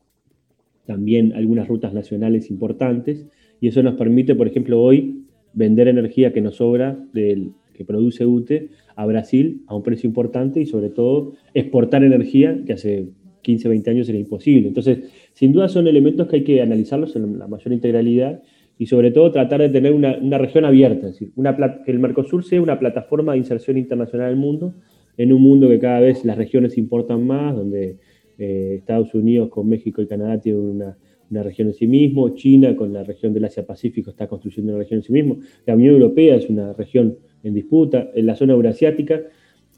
también 0.86 1.32
algunas 1.34 1.68
rutas 1.68 1.92
nacionales 1.92 2.50
importantes, 2.50 3.26
y 3.60 3.68
eso 3.68 3.82
nos 3.82 3.94
permite, 3.94 4.34
por 4.34 4.46
ejemplo, 4.46 4.82
hoy 4.82 5.24
vender 5.52 5.88
energía 5.88 6.32
que 6.32 6.40
nos 6.40 6.56
sobra 6.56 6.98
que 7.12 7.84
produce 7.84 8.26
UTE 8.26 8.70
a 8.96 9.06
Brasil 9.06 9.62
a 9.66 9.74
un 9.74 9.82
precio 9.82 10.06
importante 10.06 10.60
y 10.60 10.66
sobre 10.66 10.90
todo 10.90 11.32
exportar 11.54 12.04
energía 12.04 12.62
que 12.66 12.72
hace 12.72 13.08
15, 13.44 13.68
20 13.68 13.90
años 13.90 14.08
era 14.08 14.18
imposible. 14.18 14.66
Entonces, 14.66 14.98
sin 15.32 15.52
duda 15.52 15.68
son 15.68 15.86
elementos 15.86 16.26
que 16.26 16.36
hay 16.36 16.44
que 16.44 16.60
analizarlos 16.60 17.14
en 17.14 17.38
la 17.38 17.46
mayor 17.46 17.72
integralidad 17.72 18.42
y 18.76 18.86
sobre 18.86 19.12
todo 19.12 19.30
tratar 19.30 19.60
de 19.60 19.68
tener 19.68 19.92
una, 19.92 20.38
región 20.38 20.64
abierta, 20.64 21.06
es 21.06 21.12
decir, 21.12 21.30
una, 21.36 21.56
que 21.84 21.92
el 21.92 22.00
Mercosur 22.00 22.44
sea 22.44 22.60
una 22.60 22.80
plataforma 22.80 23.32
de 23.32 23.38
inserción 23.38 23.78
internacional 23.78 24.30
del 24.30 24.36
mundo, 24.36 24.74
en 25.16 25.32
un 25.32 25.42
mundo 25.42 25.68
que 25.68 25.78
cada 25.78 26.00
vez 26.00 26.24
las 26.24 26.36
regiones 26.36 26.76
importan 26.76 27.24
más, 27.24 27.54
donde 27.54 27.98
eh, 28.36 28.74
Estados 28.78 29.14
Unidos 29.14 29.48
con 29.48 29.68
México 29.68 30.02
y 30.02 30.08
Canadá 30.08 30.40
tienen 30.40 30.62
una, 30.62 30.98
una 31.30 31.42
región 31.44 31.68
en 31.68 31.74
sí 31.74 31.86
mismo, 31.86 32.30
China 32.30 32.74
con 32.74 32.92
la 32.92 33.04
región 33.04 33.32
del 33.32 33.44
Asia-Pacífico 33.44 34.10
está 34.10 34.26
construyendo 34.26 34.72
una 34.72 34.80
región 34.80 34.98
en 34.98 35.04
sí 35.04 35.12
mismo, 35.12 35.38
la 35.66 35.74
Unión 35.76 35.94
Europea 35.94 36.34
es 36.34 36.50
una 36.50 36.72
región 36.72 37.16
en 37.44 37.54
disputa, 37.54 38.10
en 38.12 38.26
la 38.26 38.34
zona 38.34 38.54
euroasiática, 38.54 39.22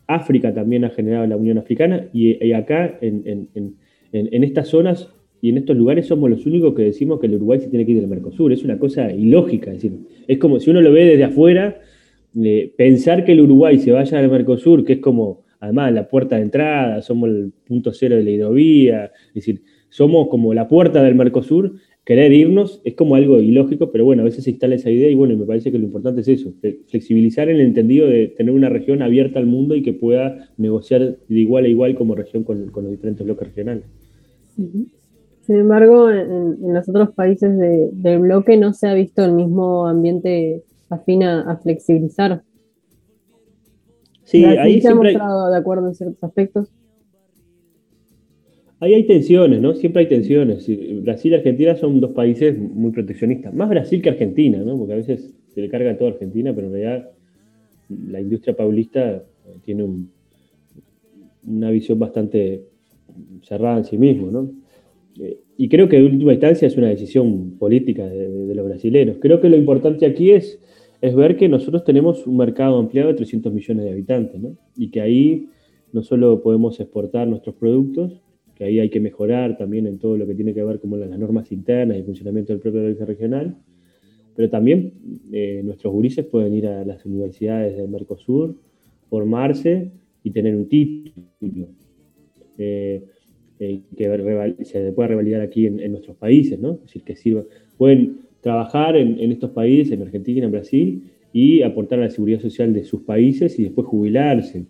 África 0.06 0.54
también 0.54 0.84
ha 0.84 0.90
generado 0.90 1.26
la 1.26 1.36
Unión 1.36 1.58
Africana 1.58 2.08
y, 2.12 2.52
acá 2.52 2.98
en, 3.00 3.48
estas 4.12 4.68
zonas 4.68 5.08
y 5.42 5.50
en 5.50 5.58
estos 5.58 5.76
lugares 5.76 6.06
somos 6.06 6.30
los 6.30 6.46
únicos 6.46 6.74
que 6.74 6.82
decimos 6.82 7.20
que 7.20 7.26
el 7.26 7.34
Uruguay 7.34 7.60
se 7.60 7.68
tiene 7.68 7.84
que 7.84 7.92
ir 7.92 8.00
del 8.00 8.08
Mercosur. 8.08 8.52
Es 8.52 8.64
una 8.64 8.78
cosa 8.78 9.12
ilógica, 9.12 9.70
es 9.72 9.82
decir, 9.82 9.98
es 10.26 10.38
como 10.38 10.60
si 10.60 10.70
uno 10.70 10.80
lo 10.80 10.92
ve 10.92 11.04
desde 11.04 11.24
afuera, 11.24 11.80
eh, 12.42 12.72
pensar 12.76 13.24
que 13.24 13.32
el 13.32 13.40
Uruguay 13.40 13.78
se 13.78 13.92
vaya 13.92 14.18
al 14.18 14.30
Mercosur, 14.30 14.84
que 14.84 14.94
es 14.94 14.98
como 15.00 15.44
además 15.60 15.92
la 15.92 16.08
puerta 16.08 16.36
de 16.36 16.42
entrada, 16.42 17.02
somos 17.02 17.30
el 17.30 17.52
punto 17.66 17.92
cero 17.92 18.16
de 18.16 18.22
la 18.22 18.30
hidrovía, 18.30 19.12
es 19.28 19.34
decir, 19.34 19.62
somos 19.88 20.28
como 20.28 20.54
la 20.54 20.68
puerta 20.68 21.02
del 21.02 21.14
Mercosur, 21.14 21.76
querer 22.06 22.32
irnos 22.32 22.80
es 22.84 22.94
como 22.94 23.16
algo 23.16 23.40
ilógico, 23.40 23.90
pero 23.90 24.04
bueno, 24.04 24.22
a 24.22 24.24
veces 24.24 24.44
se 24.44 24.50
instala 24.50 24.76
esa 24.76 24.90
idea 24.90 25.10
y 25.10 25.16
bueno, 25.16 25.36
me 25.36 25.44
parece 25.44 25.72
que 25.72 25.78
lo 25.78 25.84
importante 25.84 26.20
es 26.20 26.28
eso, 26.28 26.52
flexibilizar 26.86 27.48
en 27.48 27.56
el 27.56 27.66
entendido 27.66 28.06
de 28.06 28.28
tener 28.28 28.54
una 28.54 28.68
región 28.68 29.02
abierta 29.02 29.40
al 29.40 29.46
mundo 29.46 29.74
y 29.74 29.82
que 29.82 29.92
pueda 29.92 30.48
negociar 30.56 31.16
de 31.28 31.38
igual 31.40 31.64
a 31.64 31.68
igual 31.68 31.96
como 31.96 32.14
región 32.14 32.44
con, 32.44 32.70
los 32.72 32.90
diferentes 32.90 33.26
bloques 33.26 33.48
regionales. 33.48 33.84
Sin 34.54 35.56
embargo, 35.56 36.08
en, 36.08 36.72
los 36.72 36.88
otros 36.88 37.10
países 37.10 37.58
del 37.58 38.20
bloque 38.20 38.56
no 38.56 38.72
se 38.72 38.86
ha 38.86 38.94
visto 38.94 39.24
el 39.24 39.32
mismo 39.32 39.88
ambiente 39.88 40.62
afín 40.88 41.24
a, 41.24 41.56
flexibilizar. 41.56 42.42
Sí, 44.22 44.44
ahí 44.44 44.80
se 44.80 44.88
ha 44.88 44.94
mostrado 44.94 45.50
de 45.50 45.56
acuerdo 45.56 45.88
en 45.88 45.94
ciertos 45.96 46.22
aspectos. 46.22 46.68
Ahí 48.78 48.92
hay 48.92 49.04
tensiones, 49.04 49.60
¿no? 49.60 49.74
Siempre 49.74 50.02
hay 50.02 50.08
tensiones. 50.08 50.68
Brasil 51.02 51.32
y 51.32 51.34
Argentina 51.34 51.76
son 51.76 51.98
dos 52.00 52.12
países 52.12 52.58
muy 52.58 52.90
proteccionistas. 52.90 53.54
Más 53.54 53.70
Brasil 53.70 54.02
que 54.02 54.10
Argentina, 54.10 54.58
¿no? 54.58 54.76
Porque 54.76 54.92
a 54.92 54.96
veces 54.96 55.34
se 55.48 55.62
le 55.62 55.68
carga 55.70 55.92
a 55.92 55.96
toda 55.96 56.10
Argentina, 56.10 56.54
pero 56.54 56.66
en 56.66 56.72
realidad 56.74 57.10
la 57.88 58.20
industria 58.20 58.54
paulista 58.54 59.24
tiene 59.64 59.86
una 61.46 61.70
visión 61.70 61.98
bastante 61.98 62.64
cerrada 63.42 63.78
en 63.78 63.84
sí 63.84 63.96
mismo, 63.96 64.30
¿no? 64.30 64.50
Eh, 65.18 65.38
y 65.56 65.68
creo 65.68 65.88
que 65.88 65.96
en 65.96 66.04
última 66.04 66.32
instancia 66.32 66.68
es 66.68 66.76
una 66.76 66.88
decisión 66.88 67.52
política 67.58 68.06
de, 68.06 68.54
los 68.54 68.66
brasileños. 68.66 69.16
Creo 69.20 69.40
que 69.40 69.48
lo 69.48 69.56
importante 69.56 70.04
aquí 70.04 70.32
es, 70.32 70.60
es 71.00 71.14
ver 71.14 71.38
que 71.38 71.48
nosotros 71.48 71.84
tenemos 71.84 72.26
un 72.26 72.36
mercado 72.36 72.78
ampliado 72.78 73.08
de 73.08 73.14
300 73.14 73.52
millones 73.52 73.84
de 73.86 73.92
habitantes, 73.92 74.38
¿no? 74.38 74.56
Y 74.76 74.90
que 74.90 75.00
ahí 75.00 75.48
no 75.92 76.02
solo 76.02 76.42
podemos 76.42 76.78
exportar 76.78 77.26
nuestros 77.26 77.54
productos, 77.54 78.20
que 78.56 78.64
ahí 78.64 78.80
hay 78.80 78.88
que 78.88 79.00
mejorar 79.00 79.56
también 79.58 79.86
en 79.86 79.98
todo 79.98 80.16
lo 80.16 80.26
que 80.26 80.34
tiene 80.34 80.54
que 80.54 80.64
ver 80.64 80.80
con 80.80 80.98
las 80.98 81.18
normas 81.18 81.52
internas 81.52 81.96
y 81.96 82.00
el 82.00 82.06
funcionamiento 82.06 82.54
del 82.54 82.60
propio 82.60 82.82
país 82.82 82.98
regional, 83.06 83.54
pero 84.34 84.48
también 84.48 84.94
eh, 85.30 85.60
nuestros 85.62 85.92
gurises 85.92 86.24
pueden 86.24 86.54
ir 86.54 86.66
a 86.66 86.84
las 86.84 87.04
universidades 87.04 87.76
del 87.76 87.88
Mercosur, 87.88 88.56
formarse 89.10 89.90
y 90.22 90.30
tener 90.30 90.56
un 90.56 90.68
título 90.68 91.68
eh, 92.56 93.04
eh, 93.60 93.80
que 93.94 94.64
se 94.64 94.92
pueda 94.92 95.08
revalidar 95.08 95.42
aquí 95.42 95.66
en, 95.66 95.90
nuestros 95.92 96.16
países, 96.16 96.58
¿no? 96.58 96.74
Es 96.74 96.82
decir, 96.82 97.02
que 97.02 97.14
sirva, 97.14 97.44
pueden 97.76 98.20
trabajar 98.40 98.96
en, 98.96 99.20
en 99.20 99.32
estos 99.32 99.50
países, 99.50 99.92
en 99.92 100.02
Argentina 100.02 100.46
en 100.46 100.52
Brasil, 100.52 101.02
y 101.32 101.60
aportar 101.60 101.98
a 101.98 102.02
la 102.02 102.10
seguridad 102.10 102.40
social 102.40 102.72
de 102.72 102.84
sus 102.84 103.02
países 103.02 103.58
y 103.58 103.64
después 103.64 103.86
jubilarse. 103.86 104.64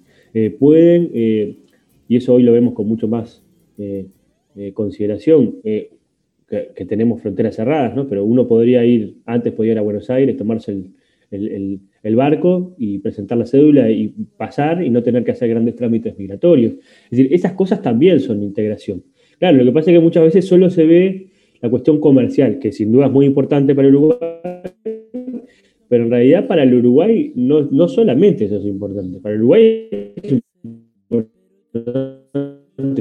pueden, 0.59 1.11
y 2.09 2.17
eso 2.17 2.35
hoy 2.35 2.43
lo 2.43 2.53
vemos 2.53 2.75
con 2.75 2.89
mucho 2.89 3.07
más 3.07 3.46
consideración 4.75 5.57
eh, 5.65 5.91
que, 6.49 6.85
tenemos 6.85 7.21
fronteras 7.21 7.57
cerradas, 7.57 7.95
¿no? 7.97 8.09
Pero 8.09 8.25
uno 8.25 8.47
podría 8.47 8.85
ir, 8.85 9.17
antes 9.27 9.53
podía 9.53 9.73
ir 9.73 9.79
a 9.79 9.83
Buenos 9.83 10.09
Aires, 10.11 10.37
tomarse 10.37 10.77
el, 11.31 11.81
barco 12.15 12.77
y 12.79 13.01
presentar 13.01 13.37
la 13.37 13.47
cédula 13.47 13.91
y 13.91 14.15
pasar 14.37 14.83
y 14.83 14.91
no 14.91 15.03
tener 15.03 15.25
que 15.25 15.33
hacer 15.33 15.49
grandes 15.49 15.75
trámites 15.75 16.17
migratorios. 16.17 16.75
Es 17.05 17.11
decir, 17.11 17.29
esas 17.33 17.53
cosas 17.55 17.83
también 17.83 18.21
son 18.21 18.45
integración. 18.45 19.03
Claro, 19.41 19.59
lo 19.59 19.65
que 19.65 19.73
pasa 19.73 19.91
es 19.91 19.97
que 19.97 20.03
muchas 20.03 20.23
veces 20.23 20.47
solo 20.47 20.71
se 20.71 20.87
ve 20.87 21.27
la 21.61 21.69
cuestión 21.69 21.99
comercial, 21.99 22.61
que 22.61 22.71
sin 22.71 22.93
duda 22.93 23.07
es 23.07 23.13
muy 23.13 23.27
importante 23.27 23.75
para 23.75 23.89
Uruguay, 23.89 24.19
pero 25.89 26.05
en 26.05 26.11
realidad 26.11 26.47
para 26.47 26.63
el 26.63 26.75
Uruguay 26.75 27.33
no, 27.35 27.63
no 27.63 27.89
solamente 27.89 28.45
eso 28.45 28.59
es 28.59 28.67
importante, 28.67 29.19
para 29.19 29.35
el 29.35 29.41
Uruguay 29.41 29.89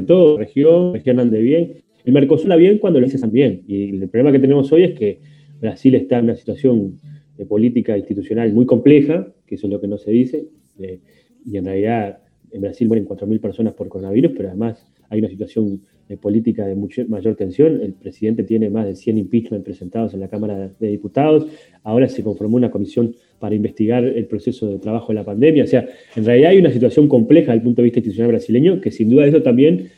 todo, 0.06 0.38
región, 0.38 0.94
región 0.94 1.20
ande 1.20 1.40
bien. 1.40 1.74
El 2.04 2.12
Mercosur 2.12 2.46
anda 2.46 2.56
bien 2.56 2.78
cuando 2.78 3.00
lo 3.00 3.06
dices 3.06 3.30
bien. 3.30 3.62
Y 3.66 3.90
el 3.90 4.08
problema 4.08 4.32
que 4.32 4.38
tenemos 4.38 4.72
hoy 4.72 4.84
es 4.84 4.98
que 4.98 5.20
Brasil 5.60 5.94
está 5.94 6.18
en 6.18 6.24
una 6.24 6.36
situación 6.36 6.98
de 7.36 7.46
política 7.46 7.96
institucional 7.96 8.52
muy 8.52 8.66
compleja, 8.66 9.32
que 9.46 9.56
eso 9.56 9.66
es 9.66 9.72
lo 9.72 9.80
que 9.80 9.88
no 9.88 9.98
se 9.98 10.10
dice, 10.10 10.46
eh, 10.78 11.00
y 11.44 11.56
en 11.56 11.64
realidad 11.64 12.18
en 12.50 12.60
Brasil 12.60 12.88
mueren 12.88 13.06
4.000 13.06 13.40
personas 13.40 13.74
por 13.74 13.88
coronavirus, 13.88 14.32
pero 14.36 14.48
además 14.48 14.86
hay 15.10 15.18
una 15.18 15.28
situación 15.28 15.82
de 16.08 16.16
política 16.16 16.66
de 16.66 16.74
mucho, 16.74 17.04
mayor 17.08 17.34
tensión. 17.34 17.80
El 17.82 17.94
presidente 17.94 18.44
tiene 18.44 18.70
más 18.70 18.86
de 18.86 18.94
100 18.94 19.18
impeachment 19.18 19.64
presentados 19.64 20.14
en 20.14 20.20
la 20.20 20.28
Cámara 20.28 20.70
de 20.78 20.88
Diputados. 20.88 21.46
Ahora 21.82 22.08
se 22.08 22.22
conformó 22.22 22.56
una 22.56 22.70
comisión 22.70 23.14
para 23.38 23.54
investigar 23.54 24.04
el 24.04 24.26
proceso 24.26 24.68
de 24.68 24.78
trabajo 24.78 25.08
de 25.08 25.14
la 25.14 25.24
pandemia. 25.24 25.64
O 25.64 25.66
sea, 25.66 25.86
en 26.14 26.24
realidad 26.24 26.50
hay 26.50 26.58
una 26.58 26.70
situación 26.70 27.08
compleja 27.08 27.52
desde 27.52 27.58
el 27.58 27.62
punto 27.62 27.82
de 27.82 27.84
vista 27.84 27.98
institucional 27.98 28.32
brasileño 28.32 28.80
que 28.80 28.90
sin 28.90 29.10
duda 29.10 29.26
eso 29.26 29.42
también 29.42 29.88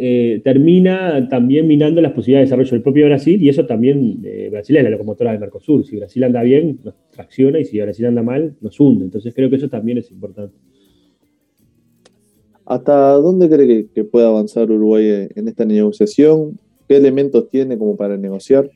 eh, 0.00 0.40
termina 0.44 1.28
también 1.28 1.66
minando 1.66 2.00
las 2.00 2.12
posibilidades 2.12 2.48
de 2.48 2.50
desarrollo 2.50 2.70
del 2.70 2.82
propio 2.82 3.06
Brasil 3.06 3.42
y 3.42 3.48
eso 3.48 3.66
también 3.66 4.20
eh, 4.22 4.48
Brasil 4.48 4.76
es 4.76 4.84
la 4.84 4.90
locomotora 4.90 5.32
del 5.32 5.40
Mercosur. 5.40 5.84
Si 5.84 5.96
Brasil 5.96 6.22
anda 6.22 6.40
bien, 6.42 6.78
nos 6.84 6.94
tracciona 7.10 7.58
y 7.58 7.64
si 7.64 7.80
Brasil 7.80 8.06
anda 8.06 8.22
mal, 8.22 8.54
nos 8.60 8.78
hunde. 8.78 9.06
Entonces 9.06 9.34
creo 9.34 9.50
que 9.50 9.56
eso 9.56 9.68
también 9.68 9.98
es 9.98 10.08
importante. 10.12 10.56
¿Hasta 12.64 13.12
dónde 13.14 13.48
cree 13.48 13.88
que, 13.92 14.04
puede 14.04 14.26
avanzar 14.26 14.70
Uruguay 14.70 15.26
en 15.34 15.48
esta 15.48 15.64
negociación? 15.64 16.60
¿Qué 16.86 16.96
elementos 16.96 17.48
tiene 17.48 17.76
como 17.76 17.96
para 17.96 18.16
negociar? 18.16 18.70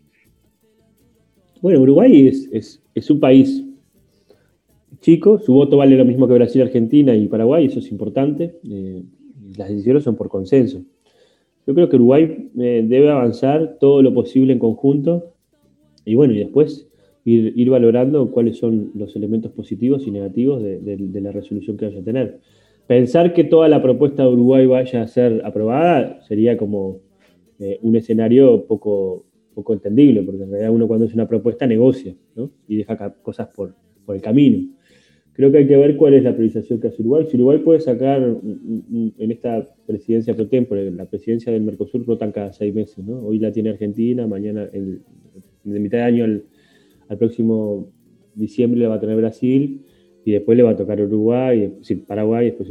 Bueno, 1.62 1.81
Uruguay 1.81 2.28
es, 2.52 3.11
un 3.11 3.21
país 3.21 3.64
chico, 5.00 5.38
su 5.38 5.54
voto 5.54 5.78
vale 5.78 5.97
lo 5.97 6.04
mismo 6.04 6.28
que 6.28 6.35
Brasil, 6.35 6.61
Argentina 6.61 7.16
y 7.16 7.26
Paraguay, 7.28 7.64
eso 7.64 7.78
es 7.78 7.90
importante. 7.90 8.57
Eh, 8.69 9.02
las 9.57 9.71
decisiones 9.71 10.04
son 10.04 10.16
por 10.16 10.28
consenso. 10.28 10.83
Yo 11.66 11.75
creo 11.75 11.88
que 11.88 11.97
Uruguay 11.97 12.50
eh, 12.59 12.85
debe 12.87 13.11
avanzar 13.11 13.78
todo 13.81 14.02
lo 14.02 14.12
posible 14.12 14.52
en 14.52 14.59
conjunto 14.59 15.33
y 16.04 16.14
bueno, 16.14 16.35
y 16.35 16.38
después 16.38 16.88
ir, 17.25 17.71
valorando 17.71 18.31
cuáles 18.31 18.59
son 18.59 18.90
los 18.95 19.16
elementos 19.16 19.52
positivos 19.52 20.07
y 20.07 20.11
negativos 20.11 20.62
de, 20.62 20.81
de 20.81 21.21
la 21.21 21.33
resolución 21.33 21.78
que 21.78 21.87
vaya 21.87 22.00
a 22.00 22.04
tener 22.04 22.40
pensar 22.87 23.33
que 23.33 23.45
toda 23.45 23.69
la 23.69 23.83
propuesta 23.83 24.23
de 24.23 24.28
Uruguay 24.28 24.66
vaya 24.66 25.02
a 25.02 25.07
ser 25.07 25.42
aprobada 25.45 26.21
sería 26.23 26.57
como 26.57 27.00
eh, 27.59 27.78
un 27.83 27.97
escenario 27.97 28.66
poco, 28.66 29.25
poco 29.55 29.75
entendible, 29.75 30.23
porque 30.23 30.43
en 30.45 30.51
realidad 30.51 30.73
uno 30.73 30.87
cuando 30.89 31.07
hace 31.07 31.15
una 31.15 31.29
propuesta 31.29 31.67
negocia 31.67 32.15
y 32.69 32.77
deja 32.77 33.15
cosas 33.23 33.49
por, 33.49 33.75
el 34.09 34.21
camino. 34.21 34.69
Creo 35.33 35.51
que 35.51 35.59
hay 35.59 35.67
que 35.67 35.77
ver 35.77 35.97
cuál 35.97 36.13
es 36.13 36.23
la 36.23 36.33
priorización 36.33 36.81
que 36.81 36.89
hace 36.89 37.01
Uruguay. 37.01 37.25
Si 37.31 37.37
Uruguay 37.37 37.59
puede 37.59 37.81
sacar 37.81 38.21
en 38.23 39.31
esta 39.31 39.67
presidencia 39.87 40.35
pro 40.35 40.49
tempore, 40.49 40.91
la 40.91 41.07
presidencia 41.07 41.51
del 41.51 41.63
Mercosur 41.63 42.05
rotan 42.05 42.33
cada 42.33 42.53
seis 42.53 42.75
meses, 42.75 43.03
¿no? 43.03 43.19
Hoy 43.21 43.39
la 43.39 43.51
tiene 43.51 43.71
Argentina, 43.71 44.27
mañana, 44.27 44.69
el, 44.73 45.01
de 45.65 45.81
mitad 45.81 45.99
de 45.99 46.05
año 46.05 46.25
al, 46.25 46.45
próximo 47.19 47.91
diciembre 48.35 48.81
la 48.81 48.89
va 48.89 48.95
a 48.95 49.01
tener 49.01 49.17
Brasil 49.17 49.83
y 50.25 50.33
después 50.33 50.57
le 50.57 50.63
va 50.63 50.71
a 50.71 50.77
tocar 50.77 51.01
Uruguay, 51.01 51.75
sí, 51.83 51.97
Paraguay, 51.97 52.47
después 52.47 52.71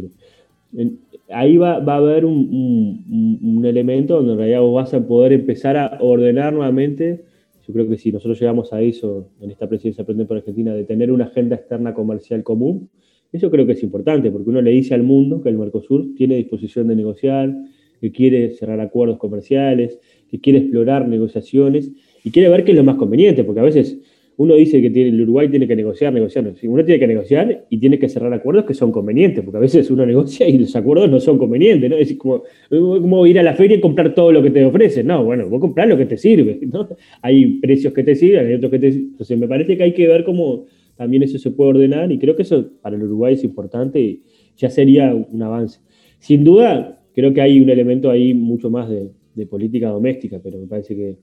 Ahí 1.29 1.57
va, 1.57 1.79
va 1.79 1.93
a 1.93 1.97
haber 1.97 2.25
un, 2.25 3.39
un, 3.41 3.65
elemento 3.65 4.15
donde 4.17 4.33
en 4.33 4.37
realidad 4.37 4.61
vos 4.61 4.75
vas 4.75 4.93
a 4.93 5.05
poder 5.07 5.33
empezar 5.33 5.77
a 5.77 5.97
ordenar 6.01 6.53
nuevamente. 6.53 7.23
Yo 7.67 7.73
creo 7.73 7.87
que 7.87 7.97
si 7.97 8.11
nosotros 8.11 8.39
llegamos 8.39 8.73
a 8.73 8.81
eso 8.81 9.29
en 9.39 9.51
esta 9.51 9.69
presidencia 9.69 10.01
Aprender 10.01 10.27
por 10.27 10.37
Argentina, 10.37 10.73
de 10.73 10.83
tener 10.83 11.11
una 11.11 11.25
agenda 11.25 11.55
externa 11.55 11.93
comercial 11.93 12.43
común, 12.43 12.89
eso 13.31 13.49
creo 13.49 13.65
que 13.65 13.73
es 13.73 13.83
importante, 13.83 14.29
porque 14.29 14.49
uno 14.49 14.61
le 14.61 14.71
dice 14.71 14.93
al 14.93 15.03
mundo 15.03 15.41
que 15.41 15.49
el 15.49 15.57
Mercosur 15.57 16.13
tiene 16.15 16.35
disposición 16.35 16.87
de 16.87 16.95
negociar, 16.95 17.55
que 18.01 18.11
quiere 18.11 18.51
cerrar 18.51 18.81
acuerdos 18.81 19.17
comerciales, 19.17 19.99
que 20.29 20.41
quiere 20.41 20.59
explorar 20.59 21.07
negociaciones 21.07 21.91
y 22.23 22.31
quiere 22.31 22.49
ver 22.49 22.65
qué 22.65 22.71
es 22.71 22.77
lo 22.77 22.83
más 22.83 22.95
conveniente, 22.95 23.43
porque 23.43 23.61
a 23.61 23.63
veces 23.63 23.99
uno 24.41 24.55
dice 24.55 24.81
que 24.81 24.89
tiene, 24.89 25.09
el 25.09 25.21
Uruguay 25.21 25.49
tiene 25.49 25.67
que 25.67 25.75
negociar, 25.75 26.11
negociar. 26.11 26.51
Uno 26.63 26.83
tiene 26.83 26.99
que 26.99 27.05
negociar 27.05 27.65
y 27.69 27.77
tiene 27.77 27.99
que 27.99 28.09
cerrar 28.09 28.33
acuerdos 28.33 28.65
que 28.65 28.73
son 28.73 28.91
convenientes, 28.91 29.43
porque 29.43 29.57
a 29.57 29.59
veces 29.59 29.91
uno 29.91 30.03
negocia 30.03 30.49
y 30.49 30.57
los 30.57 30.75
acuerdos 30.75 31.11
no 31.11 31.19
son 31.19 31.37
convenientes, 31.37 31.87
¿no? 31.87 31.95
Es 31.95 32.15
como, 32.15 33.27
ir 33.27 33.37
a 33.37 33.43
la 33.43 33.53
feria 33.53 33.77
y 33.77 33.79
comprar 33.79 34.15
todo 34.15 34.31
lo 34.31 34.41
que 34.41 34.49
te 34.49 34.65
ofrecen. 34.65 35.05
No, 35.05 35.23
bueno, 35.23 35.47
vos 35.47 35.61
comprar 35.61 35.87
lo 35.87 35.95
que 35.95 36.07
te 36.07 36.17
sirve, 36.17 36.59
¿no? 36.73 36.89
Hay 37.21 37.59
precios 37.59 37.93
que 37.93 38.03
te 38.03 38.15
sirven, 38.15 38.47
hay 38.47 38.53
otros 38.55 38.71
que 38.71 38.79
te 38.79 38.87
Entonces, 38.87 39.37
me 39.37 39.47
parece 39.47 39.77
que 39.77 39.83
hay 39.83 39.93
que 39.93 40.07
ver 40.07 40.23
cómo 40.23 40.65
también 40.95 41.21
eso 41.21 41.37
se 41.37 41.51
puede 41.51 41.69
ordenar 41.69 42.11
y 42.11 42.17
creo 42.17 42.35
que 42.35 42.41
eso 42.41 42.67
para 42.81 42.95
el 42.95 43.03
Uruguay 43.03 43.35
es 43.35 43.43
importante 43.43 43.99
y 43.99 44.23
ya 44.57 44.71
sería 44.71 45.13
un 45.13 45.43
avance. 45.43 45.81
Sin 46.17 46.43
duda, 46.43 46.99
creo 47.13 47.31
que 47.31 47.41
hay 47.41 47.61
un 47.61 47.69
elemento 47.69 48.09
ahí 48.09 48.33
mucho 48.33 48.71
más 48.71 48.89
de, 48.89 49.11
de 49.35 49.45
política 49.45 49.89
doméstica, 49.89 50.39
pero 50.43 50.57
me 50.57 50.65
parece 50.65 50.95
que 50.95 51.17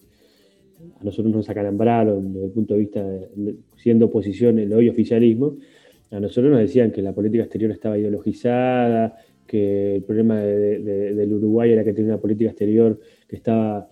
a 1.00 1.04
nosotros 1.04 1.34
nos 1.34 1.48
acalambraron 1.48 2.32
desde 2.32 2.46
el 2.46 2.52
punto 2.52 2.74
de 2.74 2.80
vista, 2.80 3.02
de, 3.02 3.56
siendo 3.76 4.06
oposición 4.06 4.58
el 4.58 4.72
hoy 4.72 4.88
oficialismo, 4.88 5.56
a 6.10 6.20
nosotros 6.20 6.50
nos 6.50 6.60
decían 6.60 6.90
que 6.90 7.02
la 7.02 7.12
política 7.12 7.44
exterior 7.44 7.70
estaba 7.70 7.98
ideologizada, 7.98 9.16
que 9.46 9.96
el 9.96 10.02
problema 10.02 10.40
del 10.40 11.32
Uruguay 11.32 11.72
era 11.72 11.84
que 11.84 11.92
tenía 11.92 12.12
una 12.12 12.20
política 12.20 12.50
exterior 12.50 12.98
que 13.26 13.36
estaba 13.36 13.88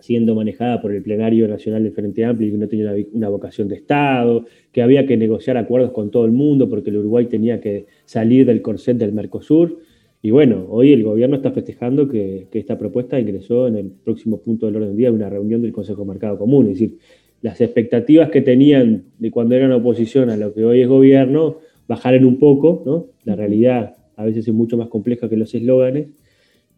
siendo 0.00 0.34
manejada 0.34 0.80
por 0.80 0.92
el 0.92 1.02
plenario 1.02 1.46
nacional 1.46 1.84
del 1.84 1.92
Frente 1.92 2.24
Amplio 2.24 2.48
y 2.48 2.52
que 2.52 2.58
no 2.58 2.68
tenía 2.68 2.94
una, 3.12 3.28
vocación 3.28 3.68
de 3.68 3.76
Estado, 3.76 4.46
que 4.72 4.82
había 4.82 5.06
que 5.06 5.16
negociar 5.16 5.56
acuerdos 5.56 5.92
con 5.92 6.10
todo 6.10 6.24
el 6.24 6.32
mundo 6.32 6.68
porque 6.68 6.90
el 6.90 6.98
Uruguay 6.98 7.26
tenía 7.26 7.60
que 7.60 7.86
salir 8.04 8.46
del 8.46 8.62
corset 8.62 8.96
del 8.96 9.12
Mercosur. 9.12 9.78
Y 10.22 10.30
bueno, 10.32 10.66
hoy 10.68 10.92
el 10.92 11.02
gobierno 11.02 11.36
está 11.36 11.50
festejando 11.50 12.06
que, 12.06 12.46
esta 12.52 12.76
propuesta 12.76 13.18
ingresó 13.18 13.66
en 13.66 13.76
el 13.76 13.90
próximo 13.90 14.40
punto 14.42 14.66
del 14.66 14.76
orden 14.76 14.88
del 14.90 14.96
día 14.98 15.08
de 15.08 15.16
una 15.16 15.30
reunión 15.30 15.62
del 15.62 15.72
Consejo 15.72 16.04
Mercado 16.04 16.38
Común. 16.38 16.66
Es 16.66 16.72
decir, 16.74 16.98
las 17.40 17.60
expectativas 17.62 18.30
que 18.30 18.42
tenían 18.42 19.04
de 19.18 19.30
cuando 19.30 19.54
eran 19.54 19.72
oposición 19.72 20.28
a 20.28 20.36
lo 20.36 20.52
que 20.52 20.64
hoy 20.64 20.82
es 20.82 20.88
gobierno 20.88 21.56
bajaron 21.88 22.26
un 22.26 22.38
poco, 22.38 22.82
¿no? 22.84 23.06
La 23.24 23.34
realidad 23.34 23.96
a 24.16 24.26
veces 24.26 24.46
es 24.46 24.52
mucho 24.52 24.76
más 24.76 24.88
compleja 24.88 25.30
que 25.30 25.38
los 25.38 25.54
eslóganes. 25.54 26.08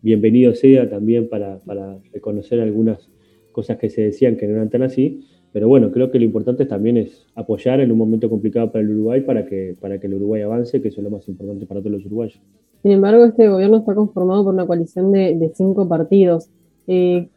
Bienvenido 0.03 0.55
sea 0.55 0.89
también 0.89 1.29
para, 1.29 1.59
para 1.59 1.99
reconocer 2.13 2.61
algunas 2.61 3.11
cosas 3.51 3.77
que 3.77 3.91
se 3.91 4.03
decían 4.03 4.37
que 4.37 4.47
no 4.47 4.55
eran 4.55 4.71
tan 4.71 4.83
así, 4.83 5.25
pero 5.53 5.67
bueno, 5.67 5.91
creo 5.91 6.13
que 6.13 6.19
lo 6.19 6.25
importante 6.25 6.65
también 6.65 6.97
es 6.97 7.27
apoyar 7.35 7.81
en 7.81 7.91
un 7.91 7.99
momento 7.99 8.31
complicado 8.31 8.71
para 8.71 8.85
el 8.85 8.91
Uruguay 8.91 9.21
para 9.23 9.47
que, 9.47 9.77
para 9.79 9.99
que 9.99 10.07
el 10.07 10.15
Uruguay 10.15 10.43
avance, 10.43 10.81
que 10.81 10.89
eso 10.89 11.01
es 11.01 11.05
lo 11.05 11.11
más 11.11 11.29
importante 11.29 11.67
para 11.67 11.81
todos 11.81 11.93
los 11.93 12.07
uruguayos. 12.07 12.41
Sin 12.83 12.93
embargo, 12.93 13.25
este 13.25 13.49
gobierno 13.49 13.79
está 13.79 13.95
conformado 13.95 14.45
por 14.45 14.55
una 14.55 14.67
coalición 14.67 15.13
de, 15.13 15.53
cinco 15.55 15.89
partidos. 15.89 16.51
Eh, 16.89 17.29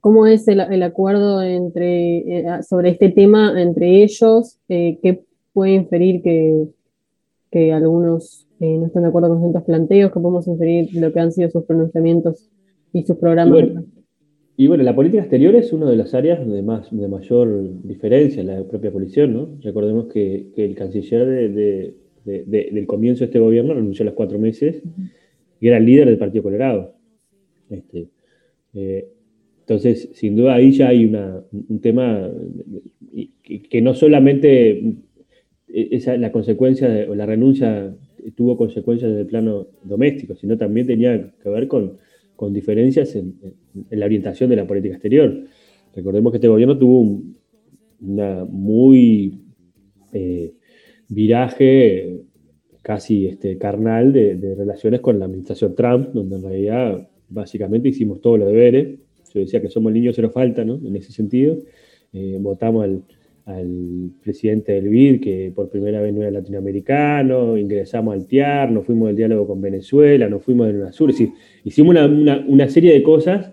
¿Cómo 0.00 0.26
es 0.26 0.46
el, 0.48 0.60
acuerdo 0.82 1.42
eh, 1.42 2.44
sobre 2.66 2.90
este 2.90 3.10
tema 3.10 3.60
entre 3.60 4.02
ellos? 4.02 4.58
Eh, 4.68 4.98
¿Qué 5.02 5.24
puede 5.52 5.74
inferir 5.74 6.22
que, 6.22 7.72
algunos 7.72 8.46
no 8.60 8.86
están 8.86 9.02
de 9.02 9.08
acuerdo 9.08 9.30
con 9.30 9.40
ciertos 9.40 9.64
planteos? 9.64 10.12
¿Qué 10.12 10.20
podemos 10.20 10.46
inferir 10.46 10.90
de 10.90 11.00
lo 11.00 11.12
que 11.12 11.20
han 11.20 11.32
sido 11.32 11.50
sus 11.50 11.64
pronunciamientos 11.64 12.48
y 12.92 13.02
sus 13.02 13.16
programas? 13.16 13.64
Y 14.56 14.68
bueno, 14.68 14.84
la 14.84 14.94
política 14.94 15.22
exterior 15.22 15.56
es 15.56 15.72
una 15.72 15.88
de 15.88 15.96
las 15.96 16.14
áreas 16.14 16.46
de, 16.46 16.62
más, 16.62 16.88
de 16.90 17.08
mayor 17.08 17.66
diferencia 17.82 18.42
en 18.42 18.46
la 18.46 18.62
propia 18.62 18.92
coalición, 18.92 19.32
¿no? 19.32 19.48
Recordemos 19.62 20.06
que, 20.12 20.52
el 20.54 20.74
canciller 20.74 21.50
del 22.24 22.86
comienzo 22.86 23.20
de 23.20 23.26
este 23.26 23.38
gobierno 23.38 23.74
renunció 23.74 24.02
a 24.02 24.06
los 24.06 24.14
cuatro 24.14 24.38
meses 24.38 24.82
y 25.60 25.68
era 25.68 25.78
el 25.78 25.86
líder 25.86 26.06
del 26.06 26.18
Partido 26.18 26.42
Colorado. 26.42 26.94
Este, 27.68 28.08
eh, 28.74 29.08
entonces, 29.60 30.10
sin 30.14 30.36
duda 30.36 30.54
ahí 30.54 30.72
ya 30.72 30.88
hay 30.88 31.06
un 31.06 31.80
tema 31.80 32.30
que, 33.42 33.80
no 33.80 33.94
solamente 33.94 34.78
eh, 34.78 34.94
esa, 35.68 36.16
la 36.16 36.32
consecuencia 36.32 37.06
o 37.08 37.14
la 37.14 37.26
renuncia 37.26 37.94
tuvo 38.34 38.56
consecuencias 38.56 39.10
en 39.10 39.18
el 39.18 39.26
plano 39.26 39.68
doméstico, 39.84 40.34
sino 40.34 40.58
también 40.58 40.86
tenía 40.86 41.32
que 41.42 41.48
ver 41.48 41.68
con 41.68 41.98
con 42.40 42.54
diferencias 42.54 43.14
en, 43.16 43.34
la 43.90 44.06
orientación 44.06 44.48
de 44.48 44.56
la 44.56 44.66
política 44.66 44.94
exterior. 44.94 45.44
Recordemos 45.94 46.32
que 46.32 46.38
este 46.38 46.48
gobierno 46.48 46.78
tuvo 46.78 47.00
un 47.00 47.36
una 48.00 48.46
muy 48.46 49.39
viraje 51.10 52.22
casi 52.82 53.26
este, 53.26 53.58
carnal 53.58 54.14
de, 54.14 54.54
relaciones 54.56 55.00
con 55.00 55.18
la 55.18 55.26
administración 55.26 55.74
Trump, 55.74 56.08
donde 56.14 56.36
en 56.36 56.42
realidad 56.42 57.08
básicamente 57.28 57.90
hicimos 57.90 58.22
todos 58.22 58.38
los 58.38 58.48
deberes. 58.48 58.98
Yo 59.34 59.40
decía 59.40 59.60
que 59.60 59.68
somos 59.68 59.92
niños 59.92 60.16
cero 60.16 60.30
falta, 60.32 60.64
¿no? 60.64 60.76
En 60.76 60.96
ese 60.96 61.12
sentido. 61.12 61.58
Eh, 62.12 62.38
votamos 62.40 62.84
al, 62.84 63.02
al 63.46 64.10
presidente 64.22 64.72
del 64.72 64.88
BID, 64.88 65.20
que 65.20 65.52
por 65.54 65.70
primera 65.70 66.00
vez 66.00 66.14
no 66.14 66.22
era 66.22 66.30
latinoamericano, 66.30 67.56
ingresamos 67.56 68.14
al 68.14 68.26
TIAR, 68.26 68.70
nos 68.70 68.86
fuimos 68.86 69.08
del 69.08 69.16
diálogo 69.16 69.48
con 69.48 69.60
Venezuela, 69.60 70.28
nos 70.28 70.42
fuimos 70.42 70.66
del 70.66 70.76
UNASUR, 70.76 71.10
es 71.10 71.18
decir, 71.18 71.34
hicimos 71.64 71.96
una, 71.96 72.68
serie 72.68 72.92
de 72.92 73.02
cosas 73.02 73.52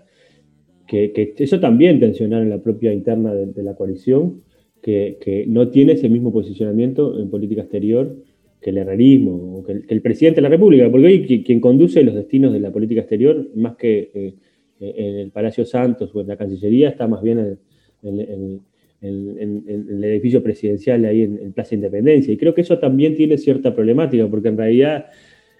que, 0.86 1.34
eso 1.36 1.60
también 1.60 2.00
tensionaron 2.00 2.44
en 2.44 2.50
la 2.50 2.62
propia 2.62 2.92
interna 2.92 3.34
de, 3.34 3.62
la 3.62 3.74
coalición, 3.74 4.42
que, 4.82 5.44
no 5.48 5.68
tiene 5.68 5.92
ese 5.92 6.08
mismo 6.08 6.32
posicionamiento 6.32 7.18
en 7.18 7.30
política 7.30 7.62
exterior 7.62 8.16
que 8.60 8.70
el 8.70 8.78
herrerismo, 8.78 9.58
o 9.58 9.64
que 9.64 9.82
el, 9.88 10.02
presidente 10.02 10.36
de 10.36 10.42
la 10.42 10.48
República, 10.48 10.90
porque 10.90 11.06
hoy 11.06 11.42
quien 11.44 11.60
conduce 11.60 12.02
los 12.02 12.14
destinos 12.14 12.52
de 12.52 12.60
la 12.60 12.72
política 12.72 13.00
exterior, 13.00 13.48
más 13.54 13.76
que 13.76 14.10
eh, 14.14 14.34
en 14.80 15.16
el 15.16 15.30
Palacio 15.30 15.64
Santos 15.64 16.10
o 16.14 16.20
en 16.20 16.28
la 16.28 16.36
Cancillería, 16.36 16.88
está 16.88 17.06
más 17.06 17.22
bien 17.22 17.58
en 18.02 18.60
en, 19.00 19.64
el 19.66 20.04
edificio 20.04 20.42
presidencial 20.42 21.04
ahí 21.04 21.22
en, 21.22 21.52
Plaza 21.52 21.74
Independencia. 21.74 22.32
Y 22.32 22.36
creo 22.36 22.54
que 22.54 22.62
eso 22.62 22.78
también 22.78 23.14
tiene 23.14 23.38
cierta 23.38 23.74
problemática, 23.74 24.26
porque 24.28 24.48
en 24.48 24.56
realidad 24.56 25.06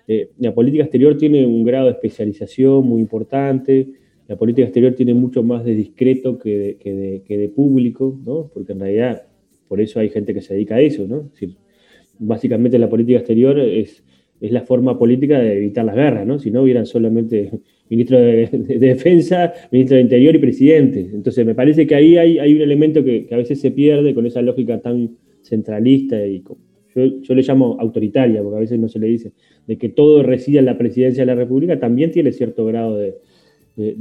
eh, 0.06 0.30
la 0.38 0.54
política 0.54 0.84
exterior 0.84 1.16
tiene 1.16 1.46
un 1.46 1.64
grado 1.64 1.86
de 1.86 1.92
especialización 1.92 2.86
muy 2.86 3.00
importante, 3.00 3.88
la 4.28 4.36
política 4.36 4.66
exterior 4.66 4.94
tiene 4.94 5.14
mucho 5.14 5.42
más 5.42 5.64
de 5.64 5.74
discreto 5.74 6.38
que 6.38 6.78
de, 6.78 7.22
que 7.26 7.38
de, 7.38 7.48
público, 7.48 8.20
¿no? 8.24 8.50
porque 8.52 8.72
en 8.72 8.80
realidad 8.80 9.22
por 9.66 9.80
eso 9.80 10.00
hay 10.00 10.10
gente 10.10 10.34
que 10.34 10.42
se 10.42 10.54
dedica 10.54 10.76
a 10.76 10.80
eso. 10.80 11.06
¿no? 11.08 11.30
básicamente 12.18 12.78
la 12.78 12.90
política 12.90 13.18
exterior 13.18 13.58
es, 13.58 14.04
la 14.40 14.60
forma 14.60 14.98
política 14.98 15.40
de 15.40 15.56
evitar 15.56 15.84
las 15.84 15.96
guerras, 15.96 16.26
¿no? 16.26 16.38
si 16.38 16.50
no 16.50 16.62
hubieran 16.62 16.84
solamente 16.84 17.50
ministro 17.88 18.20
de, 18.20 18.48
Defensa, 18.78 19.52
ministro 19.72 19.96
de 19.96 20.02
Interior 20.02 20.36
y 20.36 20.38
presidente. 20.38 21.10
Entonces, 21.12 21.46
me 21.46 21.54
parece 21.54 21.86
que 21.86 21.94
ahí 21.94 22.18
hay, 22.18 22.54
un 22.54 22.60
elemento 22.60 23.02
que, 23.02 23.26
a 23.32 23.36
veces 23.36 23.60
se 23.60 23.70
pierde 23.70 24.14
con 24.14 24.26
esa 24.26 24.42
lógica 24.42 24.78
tan 24.78 25.16
centralista 25.40 26.24
y 26.26 26.44
yo, 26.94 27.34
le 27.34 27.42
llamo 27.42 27.76
autoritaria, 27.80 28.42
porque 28.42 28.56
a 28.56 28.60
veces 28.60 28.78
no 28.78 28.88
se 28.88 28.98
le 28.98 29.06
dice, 29.06 29.32
de 29.66 29.78
que 29.78 29.88
todo 29.88 30.22
reside 30.22 30.58
en 30.58 30.66
la 30.66 30.76
presidencia 30.76 31.22
de 31.22 31.26
la 31.26 31.34
República, 31.34 31.78
también 31.78 32.10
tiene 32.10 32.32
cierto 32.32 32.66
grado 32.66 32.96
de, 32.96 33.14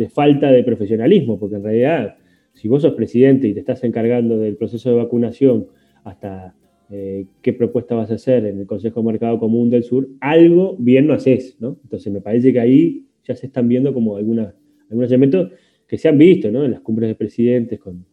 falta 0.10 0.52
de 0.52 0.64
profesionalismo, 0.64 1.40
porque 1.40 1.56
en 1.56 1.64
realidad, 1.64 2.16
si 2.54 2.68
vos 2.68 2.82
sos 2.82 2.94
presidente 2.94 3.48
y 3.48 3.54
te 3.54 3.60
estás 3.60 3.84
encargando 3.84 4.38
del 4.38 4.56
proceso 4.56 4.90
de 4.90 4.96
vacunación 4.96 5.68
hasta 6.04 6.56
eh, 6.90 7.26
qué 7.42 7.54
propuesta 7.54 7.96
vas 7.96 8.12
a 8.12 8.16
hacer 8.16 8.46
en 8.46 8.60
el 8.60 8.66
Consejo 8.66 9.04
Mercado 9.04 9.40
Común 9.40 9.70
del 9.70 9.84
Sur, 9.84 10.08
algo 10.22 10.76
bien 10.80 11.08
no 11.08 11.14
haces, 11.14 11.58
¿no? 11.60 11.78
Entonces 11.84 12.12
me 12.12 12.22
parece 12.22 12.54
que 12.54 12.60
ahí 12.60 13.06
ya 13.24 13.36
se 13.36 13.48
están 13.48 13.68
viendo 13.68 13.94
como 13.94 14.16
algunos 14.16 14.54
elementos 14.90 15.52
que 15.88 15.98
se 15.98 16.08
han 16.08 16.18
visto 16.18 16.48
en 16.48 16.72
las 16.72 16.82
cumbres 16.82 17.10
de 17.10 17.16
presidentes 17.16 17.80
con, 17.80 18.06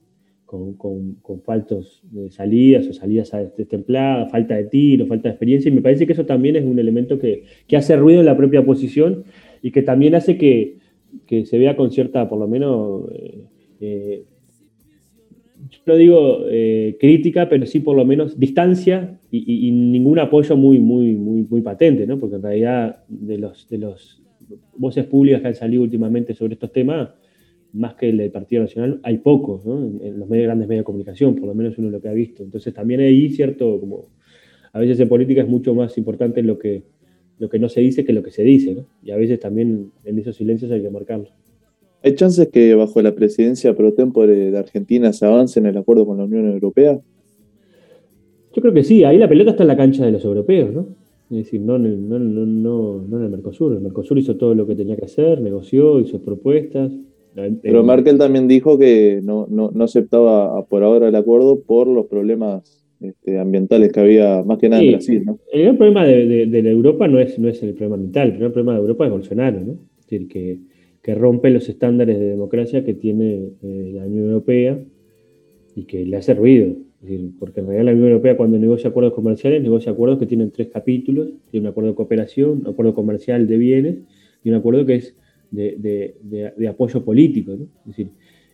con, 0.46 1.42
faltos 1.42 2.02
de 2.10 2.30
salidas 2.30 2.86
o 2.86 2.92
salidas 2.92 3.32
destempladas, 3.56 4.30
falta 4.30 4.54
de 4.54 4.64
tiro, 4.64 5.06
falta 5.06 5.28
de 5.28 5.32
experiencia, 5.32 5.68
y 5.68 5.74
me 5.74 5.82
parece 5.82 6.06
que 6.06 6.12
eso 6.12 6.26
también 6.26 6.56
es 6.56 6.64
un 6.64 6.78
elemento 6.78 7.18
que, 7.18 7.44
hace 7.76 7.96
ruido 7.96 8.20
en 8.20 8.26
la 8.26 8.36
propia 8.36 8.60
oposición 8.60 9.24
y 9.62 9.72
que 9.72 9.82
también 9.82 10.14
hace 10.14 10.38
que, 10.38 10.78
se 11.28 11.58
vea 11.58 11.76
con 11.76 11.90
cierta, 11.90 12.28
por 12.28 12.38
lo 12.38 12.48
menos, 12.48 13.10
eh, 13.12 13.44
eh, 13.80 14.24
yo 15.70 15.78
no 15.86 15.96
digo 15.96 16.38
eh, 16.50 16.96
crítica, 17.00 17.48
pero 17.48 17.66
sí 17.66 17.80
por 17.80 17.96
lo 17.96 18.04
menos 18.04 18.38
distancia 18.38 19.18
y, 19.30 19.70
ningún 19.72 20.18
apoyo 20.18 20.56
muy, 20.56 20.78
muy, 20.78 21.14
muy, 21.14 21.46
muy 21.48 21.60
patente, 21.60 22.06
¿no? 22.06 22.18
porque 22.18 22.36
en 22.36 22.42
realidad 22.42 23.04
de 23.08 23.38
los, 23.38 23.68
de 23.68 23.78
los 23.78 24.22
voces 24.76 25.06
públicas 25.06 25.40
que 25.40 25.48
han 25.48 25.54
salido 25.54 25.82
últimamente 25.82 26.34
sobre 26.34 26.54
estos 26.54 26.72
temas, 26.72 27.10
más 27.72 27.94
que 27.94 28.08
el 28.10 28.18
del 28.18 28.30
Partido 28.30 28.62
Nacional, 28.62 29.00
hay 29.02 29.18
pocos, 29.18 29.64
en, 29.66 30.18
los 30.18 30.28
medios, 30.28 30.46
grandes 30.46 30.68
medios 30.68 30.82
de 30.82 30.84
comunicación, 30.84 31.34
por 31.34 31.48
lo 31.48 31.54
menos 31.54 31.76
uno 31.78 31.90
lo 31.90 32.00
que 32.00 32.08
ha 32.08 32.12
visto. 32.12 32.44
Entonces 32.44 32.72
también 32.72 33.00
ahí, 33.00 33.30
cierto, 33.30 33.80
como 33.80 34.10
a 34.72 34.78
veces 34.78 35.00
en 35.00 35.08
política 35.08 35.42
es 35.42 35.48
mucho 35.48 35.74
más 35.74 35.98
importante 35.98 36.42
lo 36.42 36.58
que, 36.58 36.84
lo 37.38 37.48
que 37.48 37.58
no 37.58 37.68
se 37.68 37.80
dice 37.80 38.04
que 38.04 38.12
lo 38.12 38.22
que 38.22 38.30
se 38.30 38.42
dice, 38.42 38.76
Y 39.02 39.10
a 39.10 39.16
veces 39.16 39.40
también 39.40 39.90
en 40.04 40.18
esos 40.18 40.36
silencios 40.36 40.70
hay 40.70 40.82
que 40.82 40.90
marcarlo. 40.90 41.28
¿Hay 42.02 42.14
chances 42.14 42.48
que 42.48 42.74
bajo 42.74 43.00
la 43.00 43.14
presidencia 43.14 43.74
pro 43.74 43.94
tempore 43.94 44.50
de 44.50 44.58
Argentina 44.58 45.12
se 45.12 45.24
avance 45.24 45.58
en 45.58 45.66
el 45.66 45.76
acuerdo 45.76 46.04
con 46.04 46.18
la 46.18 46.24
Unión 46.24 46.50
Europea? 46.50 47.00
Yo 48.54 48.62
creo 48.62 48.74
que 48.74 48.84
sí, 48.84 49.04
ahí 49.04 49.18
la 49.18 49.28
pelota 49.28 49.52
está 49.52 49.64
en 49.64 49.68
la 49.68 49.76
cancha 49.76 50.04
de 50.04 50.12
los 50.12 50.24
europeos, 50.24 50.72
¿no? 50.72 50.86
Es 51.30 51.38
decir, 51.38 51.60
no 51.60 51.76
en, 51.76 51.86
el, 51.86 52.08
no, 52.08 52.18
no, 52.18 53.16
en 53.16 53.24
el 53.24 53.30
Mercosur. 53.30 53.72
El 53.72 53.80
Mercosur 53.80 54.18
hizo 54.18 54.36
todo 54.36 54.54
lo 54.54 54.66
que 54.66 54.76
tenía 54.76 54.96
que 54.96 55.06
hacer, 55.06 55.40
negoció, 55.40 55.98
hizo 55.98 56.20
propuestas. 56.20 56.92
Pero 57.62 57.82
Merkel 57.82 58.18
también 58.18 58.46
dijo 58.46 58.78
que 58.78 59.20
no, 59.22 59.48
aceptaba 59.80 60.64
por 60.66 60.84
ahora 60.84 61.08
el 61.08 61.16
acuerdo 61.16 61.60
por 61.60 61.88
los 61.88 62.06
problemas 62.06 62.83
este, 63.04 63.38
ambientales 63.38 63.92
que 63.92 64.00
había 64.00 64.42
más 64.42 64.58
que 64.58 64.68
nada 64.68 64.82
en 64.82 64.92
Brasil. 64.92 65.24
¿no? 65.24 65.38
El 65.52 65.62
gran 65.62 65.76
problema 65.76 66.04
de, 66.04 66.46
de, 66.46 66.70
Europa 66.70 67.08
no 67.08 67.18
es, 67.18 67.38
no 67.38 67.48
es 67.48 67.62
el 67.62 67.74
problema 67.74 67.96
ambiental, 67.96 68.32
el 68.32 68.38
gran 68.38 68.52
problema 68.52 68.74
de 68.74 68.80
Europa 68.80 69.04
es 69.04 69.10
Bolsonaro, 69.10 69.60
¿no? 69.60 69.72
Es 69.72 70.06
decir, 70.06 70.28
que, 70.28 70.58
que 71.02 71.14
rompe 71.14 71.50
los 71.50 71.68
estándares 71.68 72.18
de 72.18 72.26
democracia 72.26 72.84
que 72.84 72.94
tiene 72.94 73.50
eh, 73.62 73.92
la 73.94 74.06
Unión 74.06 74.26
Europea 74.26 74.78
y 75.74 75.84
que 75.84 76.04
le 76.04 76.16
hace 76.16 76.34
ruido 76.34 76.76
porque 77.38 77.60
en 77.60 77.66
realidad 77.66 77.86
la 77.86 77.92
Unión 77.92 78.08
Europea 78.08 78.36
cuando 78.36 78.58
negocia 78.58 78.90
acuerdos 78.90 79.12
comerciales, 79.12 79.62
negocia 79.62 79.92
acuerdos 79.92 80.18
que 80.18 80.26
tienen 80.26 80.50
tres 80.50 80.68
capítulos, 80.68 81.28
tiene 81.50 81.66
un 81.66 81.70
acuerdo 81.70 81.90
de 81.90 81.96
cooperación, 81.96 82.60
un 82.60 82.68
acuerdo 82.68 82.94
comercial 82.94 83.46
de 83.46 83.56
bienes 83.56 83.96
y 84.42 84.50
un 84.50 84.56
acuerdo 84.56 84.86
que 84.86 84.96
es 84.96 85.16
de, 85.50 86.68
apoyo 86.68 87.04
político. 87.04 87.52
Es 87.52 87.86
decir, 87.86 88.08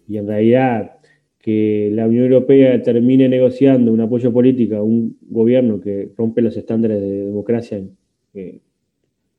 y 0.09 0.17
en 0.17 0.27
realidad 0.27 0.99
que 1.40 1.90
la 1.92 2.07
Unión 2.07 2.24
Europea 2.24 2.83
termine 2.83 3.29
negociando 3.29 3.92
un 3.92 4.00
apoyo 4.00 4.33
político 4.33 4.76
a 4.76 4.83
un 4.83 5.16
gobierno 5.22 5.81
que 5.81 6.11
rompe 6.16 6.42
los 6.42 6.57
estándares 6.57 7.00
de 7.00 7.24
democracia 7.24 7.83
eh, 8.35 8.61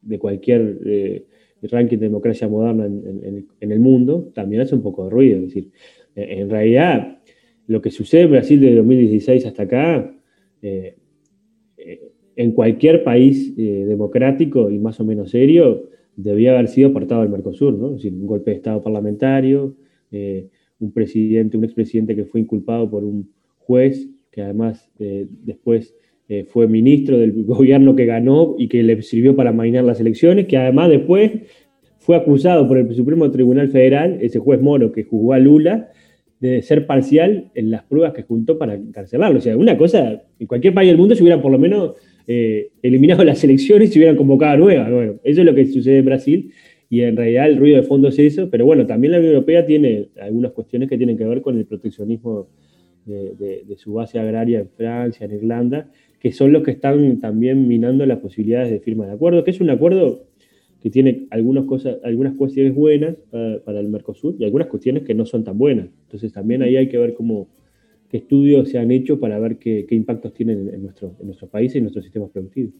de 0.02 0.20
cualquier 0.20 0.80
eh, 0.84 1.26
ranking 1.62 1.98
de 1.98 2.08
democracia 2.08 2.48
moderna 2.48 2.88
en, 2.88 3.46
el 3.60 3.80
mundo, 3.80 4.32
también 4.34 4.64
hace 4.64 4.74
un 4.74 4.82
poco 4.82 5.04
de 5.04 5.12
ruido. 5.12 5.38
Es 5.38 5.54
decir, 5.54 5.70
en 6.16 6.50
realidad, 6.50 7.20
lo 7.68 7.84
que 7.84 7.92
sucede 7.92 8.24
en 8.24 8.32
Brasil 8.32 8.60
desde 8.60 8.78
2016 8.78 9.46
hasta 9.46 9.64
acá, 9.64 10.20
eh, 10.64 10.96
en 12.36 12.52
cualquier 12.54 13.04
país 13.04 13.56
democrático 13.56 14.72
y 14.72 14.80
más 14.80 15.00
o 15.00 15.06
menos 15.06 15.30
serio, 15.30 15.88
debía 16.16 16.54
haber 16.54 16.68
sido 16.68 16.90
apartado 16.90 17.22
del 17.22 17.30
Mercosur, 17.30 17.76
¿no? 17.76 17.90
Es 17.90 17.96
decir, 17.98 18.14
un 18.14 18.26
golpe 18.26 18.52
de 18.52 18.58
Estado 18.58 18.82
parlamentario, 18.82 19.76
un 20.82 20.92
presidente, 20.92 21.58
un 21.58 21.64
expresidente 21.64 22.16
que 22.16 22.26
fue 22.26 22.42
inculpado 22.42 22.90
por 22.90 23.04
un 23.04 23.30
juez, 23.60 24.10
que 24.32 24.42
además 24.42 24.90
eh, 25.00 25.28
después 25.44 25.96
eh, 26.28 26.46
fue 26.46 26.68
ministro 26.68 27.18
del 27.18 27.32
gobierno 27.46 27.96
que 27.96 28.06
ganó 28.06 28.56
y 28.58 28.68
que 28.68 28.84
le 28.84 29.02
sirvió 29.02 29.36
para 29.36 29.52
mainar 29.52 29.84
las 29.84 30.00
elecciones, 30.00 30.48
que 30.48 30.58
además 30.58 30.90
después 30.90 31.32
fue 32.00 32.16
acusado 32.16 32.68
por 32.68 32.78
el 32.78 32.94
Supremo 32.96 33.30
Tribunal 33.30 33.70
Federal, 33.70 34.18
ese 34.22 34.40
juez 34.40 34.60
Moro 34.60 34.92
que 34.92 35.04
juzgó 35.04 35.34
a 35.34 35.40
Lula, 35.40 35.90
de 36.40 36.64
ser 36.64 36.88
parcial 36.88 37.52
en 37.54 37.70
las 37.70 37.84
pruebas 37.84 38.14
que 38.14 38.24
juntó 38.24 38.58
para 38.58 38.74
encarcelarlo. 38.74 39.38
O 39.38 39.42
sea, 39.42 39.56
una 39.56 39.78
cosa, 39.78 40.24
en 40.40 40.48
cualquier 40.48 40.74
país 40.74 40.90
del 40.90 40.98
mundo 40.98 41.14
se 41.14 41.22
hubieran 41.22 41.40
por 41.40 41.52
lo 41.52 41.60
menos 41.60 41.94
eh, 42.26 42.70
eliminado 42.82 43.24
las 43.24 43.44
elecciones 43.44 43.90
y 43.90 43.94
se 43.94 44.00
hubieran 44.00 44.16
convocado 44.16 44.58
nuevas. 44.58 44.92
Bueno, 44.92 45.20
eso 45.24 45.42
es 45.42 45.46
lo 45.46 45.54
que 45.54 45.68
sucede 45.68 46.00
en 46.00 46.06
Brasil 46.06 46.52
y 46.92 47.04
en 47.04 47.16
realidad 47.16 47.48
el 47.48 47.58
ruido 47.58 47.78
de 47.78 47.84
fondo 47.84 48.10
es 48.10 48.20
eso, 48.20 48.50
pero 48.50 48.66
bueno, 48.66 48.86
también 48.86 49.14
la 49.14 49.20
Unión 49.20 49.34
Europea 49.34 49.66
tiene 49.66 50.10
algunas 50.20 50.52
cuestiones 50.52 50.90
que 50.90 50.98
tienen 50.98 51.18
que 51.18 51.24
ver 51.24 51.42
con 51.42 51.58
el 51.58 51.66
proteccionismo 51.66 52.50
de, 53.06 53.64
su 53.78 53.94
base 53.94 54.20
agraria 54.20 54.60
en 54.60 54.68
Francia, 54.68 55.26
en 55.26 55.32
Irlanda, 55.32 55.90
que 56.20 56.34
son 56.34 56.52
los 56.52 56.64
que 56.64 56.72
están 56.72 57.22
también 57.22 57.66
minando 57.66 58.06
las 58.06 58.20
posibilidades 58.20 58.72
de 58.72 58.82
firma 58.82 59.06
de 59.06 59.14
acuerdo, 59.14 59.46
que 59.46 59.52
es 59.52 59.62
un 59.62 59.70
acuerdo 59.70 60.26
que 60.82 60.90
tiene 60.90 61.28
algunas 61.30 61.64
cosas, 61.64 61.96
algunas 62.04 62.34
cuestiones 62.36 62.76
buenas 62.76 63.16
para, 63.64 63.80
el 63.80 63.88
Mercosur 63.88 64.36
y 64.38 64.44
algunas 64.44 64.68
cuestiones 64.68 65.04
que 65.04 65.14
no 65.14 65.26
son 65.26 65.46
tan 65.46 65.58
buenas. 65.58 65.88
Entonces 66.04 66.34
también 66.34 66.62
ahí 66.62 66.76
hay 66.76 66.90
que 66.90 66.98
ver 66.98 67.14
cómo 67.14 67.48
qué 68.10 68.18
estudios 68.18 68.68
se 68.68 68.80
han 68.80 68.92
hecho 68.92 69.18
para 69.18 69.40
ver 69.40 69.60
qué, 69.60 69.88
impactos 69.92 70.34
tienen 70.34 70.68
en, 70.68 70.84
nuestro, 70.84 71.16
en 71.22 71.28
nuestros 71.28 71.50
países 71.50 71.76
y 71.76 71.78
en 71.78 71.86
nuestros 71.86 72.04
sistemas 72.04 72.32
productivos. 72.32 72.74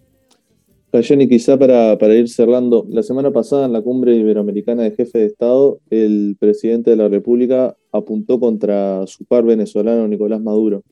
Jenny, 1.00 1.30
quizá 1.30 1.58
para, 1.58 2.16
ir 2.16 2.28
cerrando, 2.28 2.86
la 2.90 3.02
semana 3.02 3.32
pasada 3.32 3.66
en 3.66 3.72
la 3.72 3.82
cumbre 3.82 4.14
iberoamericana 4.14 4.84
de 4.84 4.92
jefe 4.92 5.20
de 5.20 5.26
Estado, 5.26 5.80
el 5.90 6.36
presidente 6.38 6.90
de 6.90 6.98
la 6.98 7.08
República 7.08 7.78
apuntó 7.94 8.40
contra 8.42 9.08
su 9.08 9.24
par 9.24 9.46
venezolano 9.46 10.08
Nicolás 10.08 10.42
Maduro. 10.42 10.84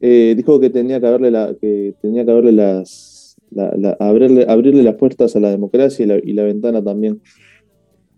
Eh, 0.00 0.34
dijo 0.36 0.58
que 0.58 0.70
tenía 0.70 1.00
que 1.00 1.06
haberle, 1.06 1.30
la, 1.30 1.54
que 1.54 1.94
tenía 2.02 2.24
que 2.24 2.32
haberle 2.32 2.50
las, 2.52 3.36
abrirle, 4.00 4.44
abrirle, 4.48 4.82
las 4.82 4.96
puertas 4.96 5.36
a 5.36 5.40
la 5.40 5.50
democracia 5.50 6.20
y 6.24 6.32
la, 6.32 6.42
ventana 6.42 6.82
también. 6.82 7.20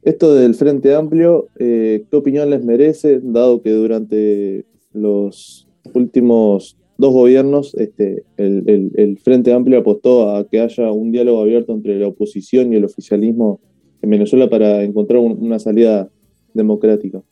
Esto 0.03 0.35
del 0.35 0.55
Frente 0.55 0.95
Amplio, 0.95 1.49
eh, 1.59 2.05
¿qué 2.11 2.17
opinión 2.17 2.49
les 2.49 2.65
merece, 2.65 3.21
dado 3.23 3.61
que 3.61 3.73
durante 3.73 4.65
los 4.95 5.69
últimos 5.93 6.79
dos 6.99 7.13
gobiernos, 7.13 7.75
este, 7.77 8.25
el, 8.37 9.19
Frente 9.23 9.53
Amplio 9.53 9.79
apostó 9.79 10.31
a 10.31 10.49
que 10.49 10.61
haya 10.61 10.91
un 10.91 11.13
diálogo 11.13 11.41
abierto 11.41 11.73
entre 11.73 11.99
la 11.99 12.09
oposición 12.09 12.73
y 12.73 12.77
el 12.77 12.85
oficialismo 12.85 13.61
en 14.03 14.11
Venezuela 14.11 14.51
para 14.51 14.83
encontrar 14.83 15.21
una 15.21 15.61
salida 15.61 16.11
democrática. 16.55 17.23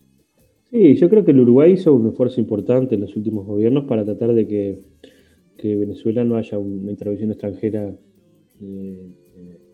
Sí, 0.70 0.94
yo 0.94 1.10
creo 1.10 1.24
que 1.24 1.32
el 1.32 1.40
Uruguay 1.40 1.72
hizo 1.72 1.92
un 1.94 2.08
esfuerzo 2.08 2.40
importante 2.40 2.94
en 2.94 3.00
los 3.00 3.16
últimos 3.16 3.44
gobiernos 3.44 3.84
para 3.84 4.04
tratar 4.04 4.32
de 4.32 4.46
que, 4.46 4.78
Venezuela 5.62 6.22
no 6.22 6.36
haya 6.36 6.58
una 6.58 6.92
intervención 6.92 7.32
extranjera 7.32 7.92
eh, 8.62 9.06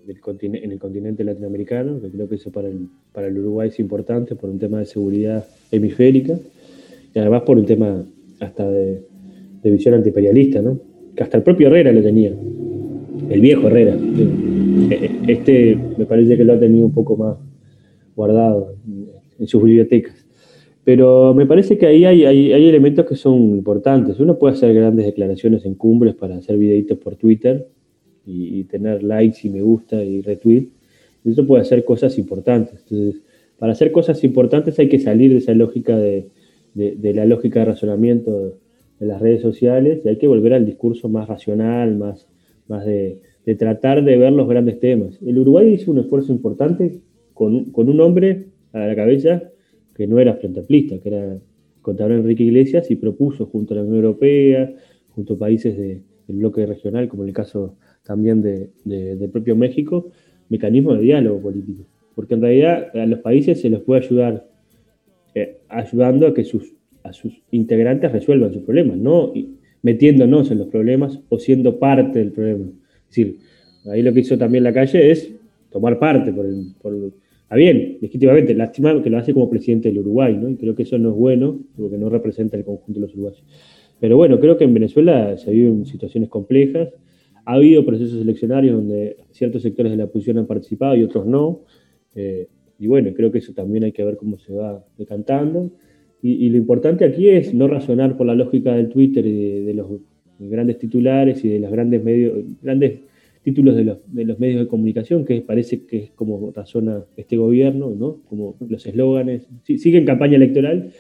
en 0.07 0.73
el 0.73 0.79
continente 0.79 1.23
latinoamericano, 1.23 2.01
que 2.01 2.09
creo 2.09 2.31
que 2.31 2.37
eso 2.37 2.51
para 2.51 2.69
el, 2.69 2.89
para 3.13 3.27
el 3.27 3.39
Uruguay 3.39 3.69
es 3.69 3.79
importante 3.79 4.35
por 4.35 4.49
un 4.49 4.59
tema 4.59 4.79
de 4.79 4.87
seguridad 4.87 5.47
hemisférica 5.71 6.39
y 7.15 7.19
además 7.19 7.43
por 7.43 7.59
un 7.59 7.67
tema 7.67 8.07
hasta 8.41 8.71
de, 8.71 9.03
de 9.63 9.71
visión 9.71 9.95
antiimperialista, 9.95 10.61
¿no? 10.61 10.79
que 11.15 11.23
hasta 11.23 11.37
el 11.37 11.43
propio 11.43 11.69
Herrera 11.69 11.93
lo 11.93 12.03
tenía, 12.03 12.33
el 13.31 13.41
viejo 13.41 13.67
Herrera. 13.69 13.97
Este 15.27 15.79
me 15.97 16.07
parece 16.07 16.37
que 16.37 16.45
lo 16.45 16.55
ha 16.55 16.59
tenido 16.59 16.87
un 16.87 16.93
poco 16.93 17.17
más 17.17 17.37
guardado 18.17 18.75
en 19.39 19.47
sus 19.47 19.63
bibliotecas. 19.63 20.27
Pero 20.85 21.33
me 21.35 21.47
parece 21.47 21.79
que 21.79 21.87
ahí 21.87 22.05
hay, 22.05 22.25
hay, 22.25 22.69
elementos 22.69 23.07
que 23.07 23.15
son 23.15 23.35
importantes. 23.51 24.19
Uno 24.19 24.37
puede 24.37 24.55
hacer 24.55 24.75
grandes 24.75 25.07
declaraciones 25.07 25.65
en 25.65 25.75
cumbres 25.75 26.15
para 26.15 26.37
hacer 26.37 26.59
videitos 26.59 26.99
por 26.99 27.15
Twitter 27.15 27.69
y, 28.27 28.65
tener 28.65 29.03
likes 29.03 29.47
y 29.47 29.51
me 29.51 29.63
gusta 29.63 30.03
y 30.03 30.23
retweet. 30.23 30.69
Eso 31.25 31.47
puede 31.47 31.63
hacer 31.63 31.85
cosas 31.85 32.19
importantes. 32.19 32.81
Entonces, 32.83 33.23
para 33.59 33.73
hacer 33.73 33.93
cosas 33.93 34.25
importantes 34.25 34.77
hay 34.81 34.89
que 34.89 34.99
salir 34.99 35.31
de 35.31 35.37
esa 35.37 35.55
lógica 35.55 35.97
de, 35.97 36.27
de 36.75 37.15
la 37.15 37.27
lógica 37.27 37.61
de 37.61 37.67
razonamiento 37.67 38.59
en 39.03 39.09
las 39.09 39.21
redes 39.21 39.43
sociales 39.43 40.01
y 40.05 40.09
hay 40.09 40.17
que 40.17 40.29
volver 40.29 40.55
al 40.55 40.65
discurso 40.65 41.09
más 41.09 41.27
racional, 41.27 41.97
más, 41.97 42.29
más 42.69 42.87
de, 42.87 43.21
tratar 43.59 44.05
de 44.05 44.17
ver 44.17 44.33
los 44.33 44.49
grandes 44.49 44.79
temas. 44.79 45.21
El 45.21 45.41
Uruguay 45.41 45.75
hizo 45.75 45.91
un 45.91 45.99
esfuerzo 45.99 46.33
importante 46.33 47.01
con, 47.35 47.73
con 47.73 47.89
un 47.89 48.01
hombre 48.01 48.45
a 48.73 48.87
la 48.87 48.95
cabeza 48.95 49.43
que 49.97 50.07
no 50.07 50.21
era 50.21 50.35
frente 50.35 50.63
que 50.69 51.01
era 51.05 51.37
contador 51.83 52.13
Enrique 52.13 52.45
Iglesias 52.45 52.93
y 52.93 52.97
propuso 52.97 53.47
junto 53.47 53.75
a 53.75 53.79
la 53.79 53.83
Unión 53.83 53.97
Europea, 53.97 54.73
junto 55.17 55.35
a 55.35 55.39
países 55.39 55.77
del 55.77 56.05
bloque 56.29 56.65
regional, 56.65 57.09
como 57.09 57.25
en 57.25 57.31
el 57.31 57.35
caso 57.35 57.75
también 58.05 58.41
de, 58.41 58.71
del 58.85 59.31
propio 59.31 59.57
México, 59.57 60.11
mecanismos 60.49 60.99
de 60.99 61.03
diálogo 61.03 61.43
político. 61.43 61.83
Porque 62.15 62.35
en 62.35 62.43
realidad 62.43 62.97
a 62.97 63.07
los 63.07 63.19
países 63.19 63.61
se 63.61 63.69
les 63.69 63.81
puede 63.81 64.05
ayudar 64.05 64.47
eh, 65.35 65.59
ayudando 65.69 66.29
a 66.29 66.35
que 66.35 66.45
sus 66.45 66.73
a 67.03 67.13
sus 67.13 67.43
integrantes 67.51 68.13
resuelvan 68.13 68.53
sus 68.53 68.63
problemas, 68.63 68.97
no 68.97 69.33
metiéndonos 69.83 70.51
en 70.51 70.59
los 70.59 70.69
problemas 70.69 71.21
o 71.29 71.39
siendo 71.39 71.79
parte 71.79 72.19
del 72.21 72.33
problema. 72.33 72.67
Es 72.67 73.09
decir, 73.09 73.39
ahí 73.91 74.03
lo 74.03 74.13
que 74.13 74.21
hizo 74.21 74.39
también 74.39 74.65
la 74.65 74.73
calle 74.73 75.11
es 75.11 75.33
tomar 75.71 75.99
parte 75.99 76.33
por 76.33 76.47
el... 76.47 76.75
Por, 76.81 77.13
ah, 77.49 77.57
bien, 77.57 77.99
legítimamente, 78.01 78.55
lástima 78.55 79.03
que 79.03 79.11
lo 79.11 79.19
hace 79.19 79.35
como 79.35 79.51
presidente 79.51 79.89
del 79.89 79.99
Uruguay, 79.99 80.37
¿no? 80.41 80.49
Y 80.49 80.57
creo 80.57 80.75
que 80.75 80.85
eso 80.85 80.99
no 80.99 81.11
es 81.11 81.17
bueno, 81.17 81.61
porque 81.77 81.99
no 81.99 82.09
representa 82.09 82.57
el 82.57 82.65
conjunto 82.65 83.01
de 83.01 83.07
los 83.07 83.15
uruguayos. 83.15 83.45
Pero 84.01 84.17
bueno, 84.17 84.39
creo 84.41 84.57
que 84.57 84.65
en 84.65 84.75
Venezuela 84.75 85.37
se 85.37 85.51
viven 85.51 85.85
situaciones 85.85 86.29
complejas. 86.29 86.89
Ha 87.45 87.55
habido 87.55 87.85
procesos 87.85 88.21
eleccionarios 88.21 88.77
donde 88.77 89.17
ciertos 89.33 89.63
sectores 89.63 89.93
de 89.93 89.99
la 89.99 90.05
oposición 90.05 90.39
han 90.39 90.47
participado 90.47 90.97
y 90.97 91.03
otros 91.03 91.27
no. 91.27 91.63
Eh, 92.15 92.49
y 92.79 92.87
bueno, 92.87 93.13
creo 93.15 93.31
que 93.31 93.39
eso 93.39 93.53
también 93.53 93.85
hay 93.85 93.93
que 93.93 94.05
ver 94.05 94.17
cómo 94.17 94.39
se 94.39 94.53
va 94.53 94.85
decantando. 94.99 95.71
Y, 96.25 96.49
lo 96.51 96.57
importante 96.57 97.05
aquí 97.05 97.29
es 97.29 97.53
no 97.53 97.67
razonar 97.67 98.17
por 98.17 98.29
la 98.29 98.37
lógica 98.37 98.75
del 98.75 98.89
Twitter 98.89 99.27
y 99.27 99.65
de, 99.65 99.75
los 99.75 99.89
grandes 100.39 100.79
titulares 100.79 101.45
y 101.45 101.49
de 101.49 101.59
los 101.59 101.73
grandes 101.73 102.03
medios, 102.05 102.45
grandes 102.63 103.01
títulos 103.43 103.75
de 103.75 103.85
los, 103.85 103.99
de 104.07 104.25
los, 104.25 104.39
medios 104.39 104.61
de 104.61 104.69
comunicación, 104.69 105.25
que 105.25 105.41
parece 105.41 105.85
que 105.85 105.99
es 105.99 106.11
como 106.13 106.53
razona 106.53 107.05
este 107.17 107.37
gobierno, 107.37 107.91
¿no? 107.91 108.21
Como 108.29 108.57
los 108.69 108.87
eslóganes, 108.87 109.49
siguen 109.65 110.05
campaña 110.05 110.37
electoral 110.37 110.93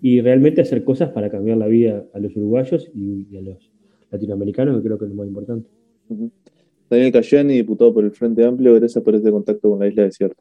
y 0.00 0.20
realmente 0.20 0.60
hacer 0.60 0.84
cosas 0.84 1.10
para 1.10 1.28
cambiar 1.28 1.58
la 1.58 1.66
vida 1.66 2.06
a 2.14 2.20
los 2.20 2.36
uruguayos 2.36 2.88
y, 2.94 3.36
a 3.36 3.40
los 3.40 3.72
latinoamericanos, 4.12 4.76
que 4.76 4.86
creo 4.86 4.98
que 4.98 5.06
es 5.06 5.10
lo 5.10 5.16
más 5.16 5.26
importante. 5.26 5.68
Daniel 6.88 7.12
Cayani, 7.12 7.54
diputado 7.54 7.92
por 7.92 8.04
el 8.04 8.12
Frente 8.12 8.44
Amplio, 8.44 8.74
gracias 8.74 9.02
por 9.02 9.16
este 9.16 9.30
contacto 9.32 9.70
con 9.70 9.80
la 9.80 9.88
Isla 9.88 10.04
Desierta. 10.04 10.40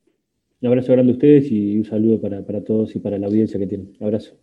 Un 0.61 0.67
abrazo 0.67 0.91
grande 0.93 1.11
a 1.13 1.15
ustedes 1.15 1.51
y 1.51 1.77
un 1.77 1.85
saludo 1.85 2.21
para, 2.21 2.63
todos 2.63 2.95
y 2.95 2.99
para 2.99 3.17
la 3.17 3.27
audiencia 3.27 3.59
que 3.59 3.67
tienen. 3.67 3.95
Abrazo. 3.99 4.37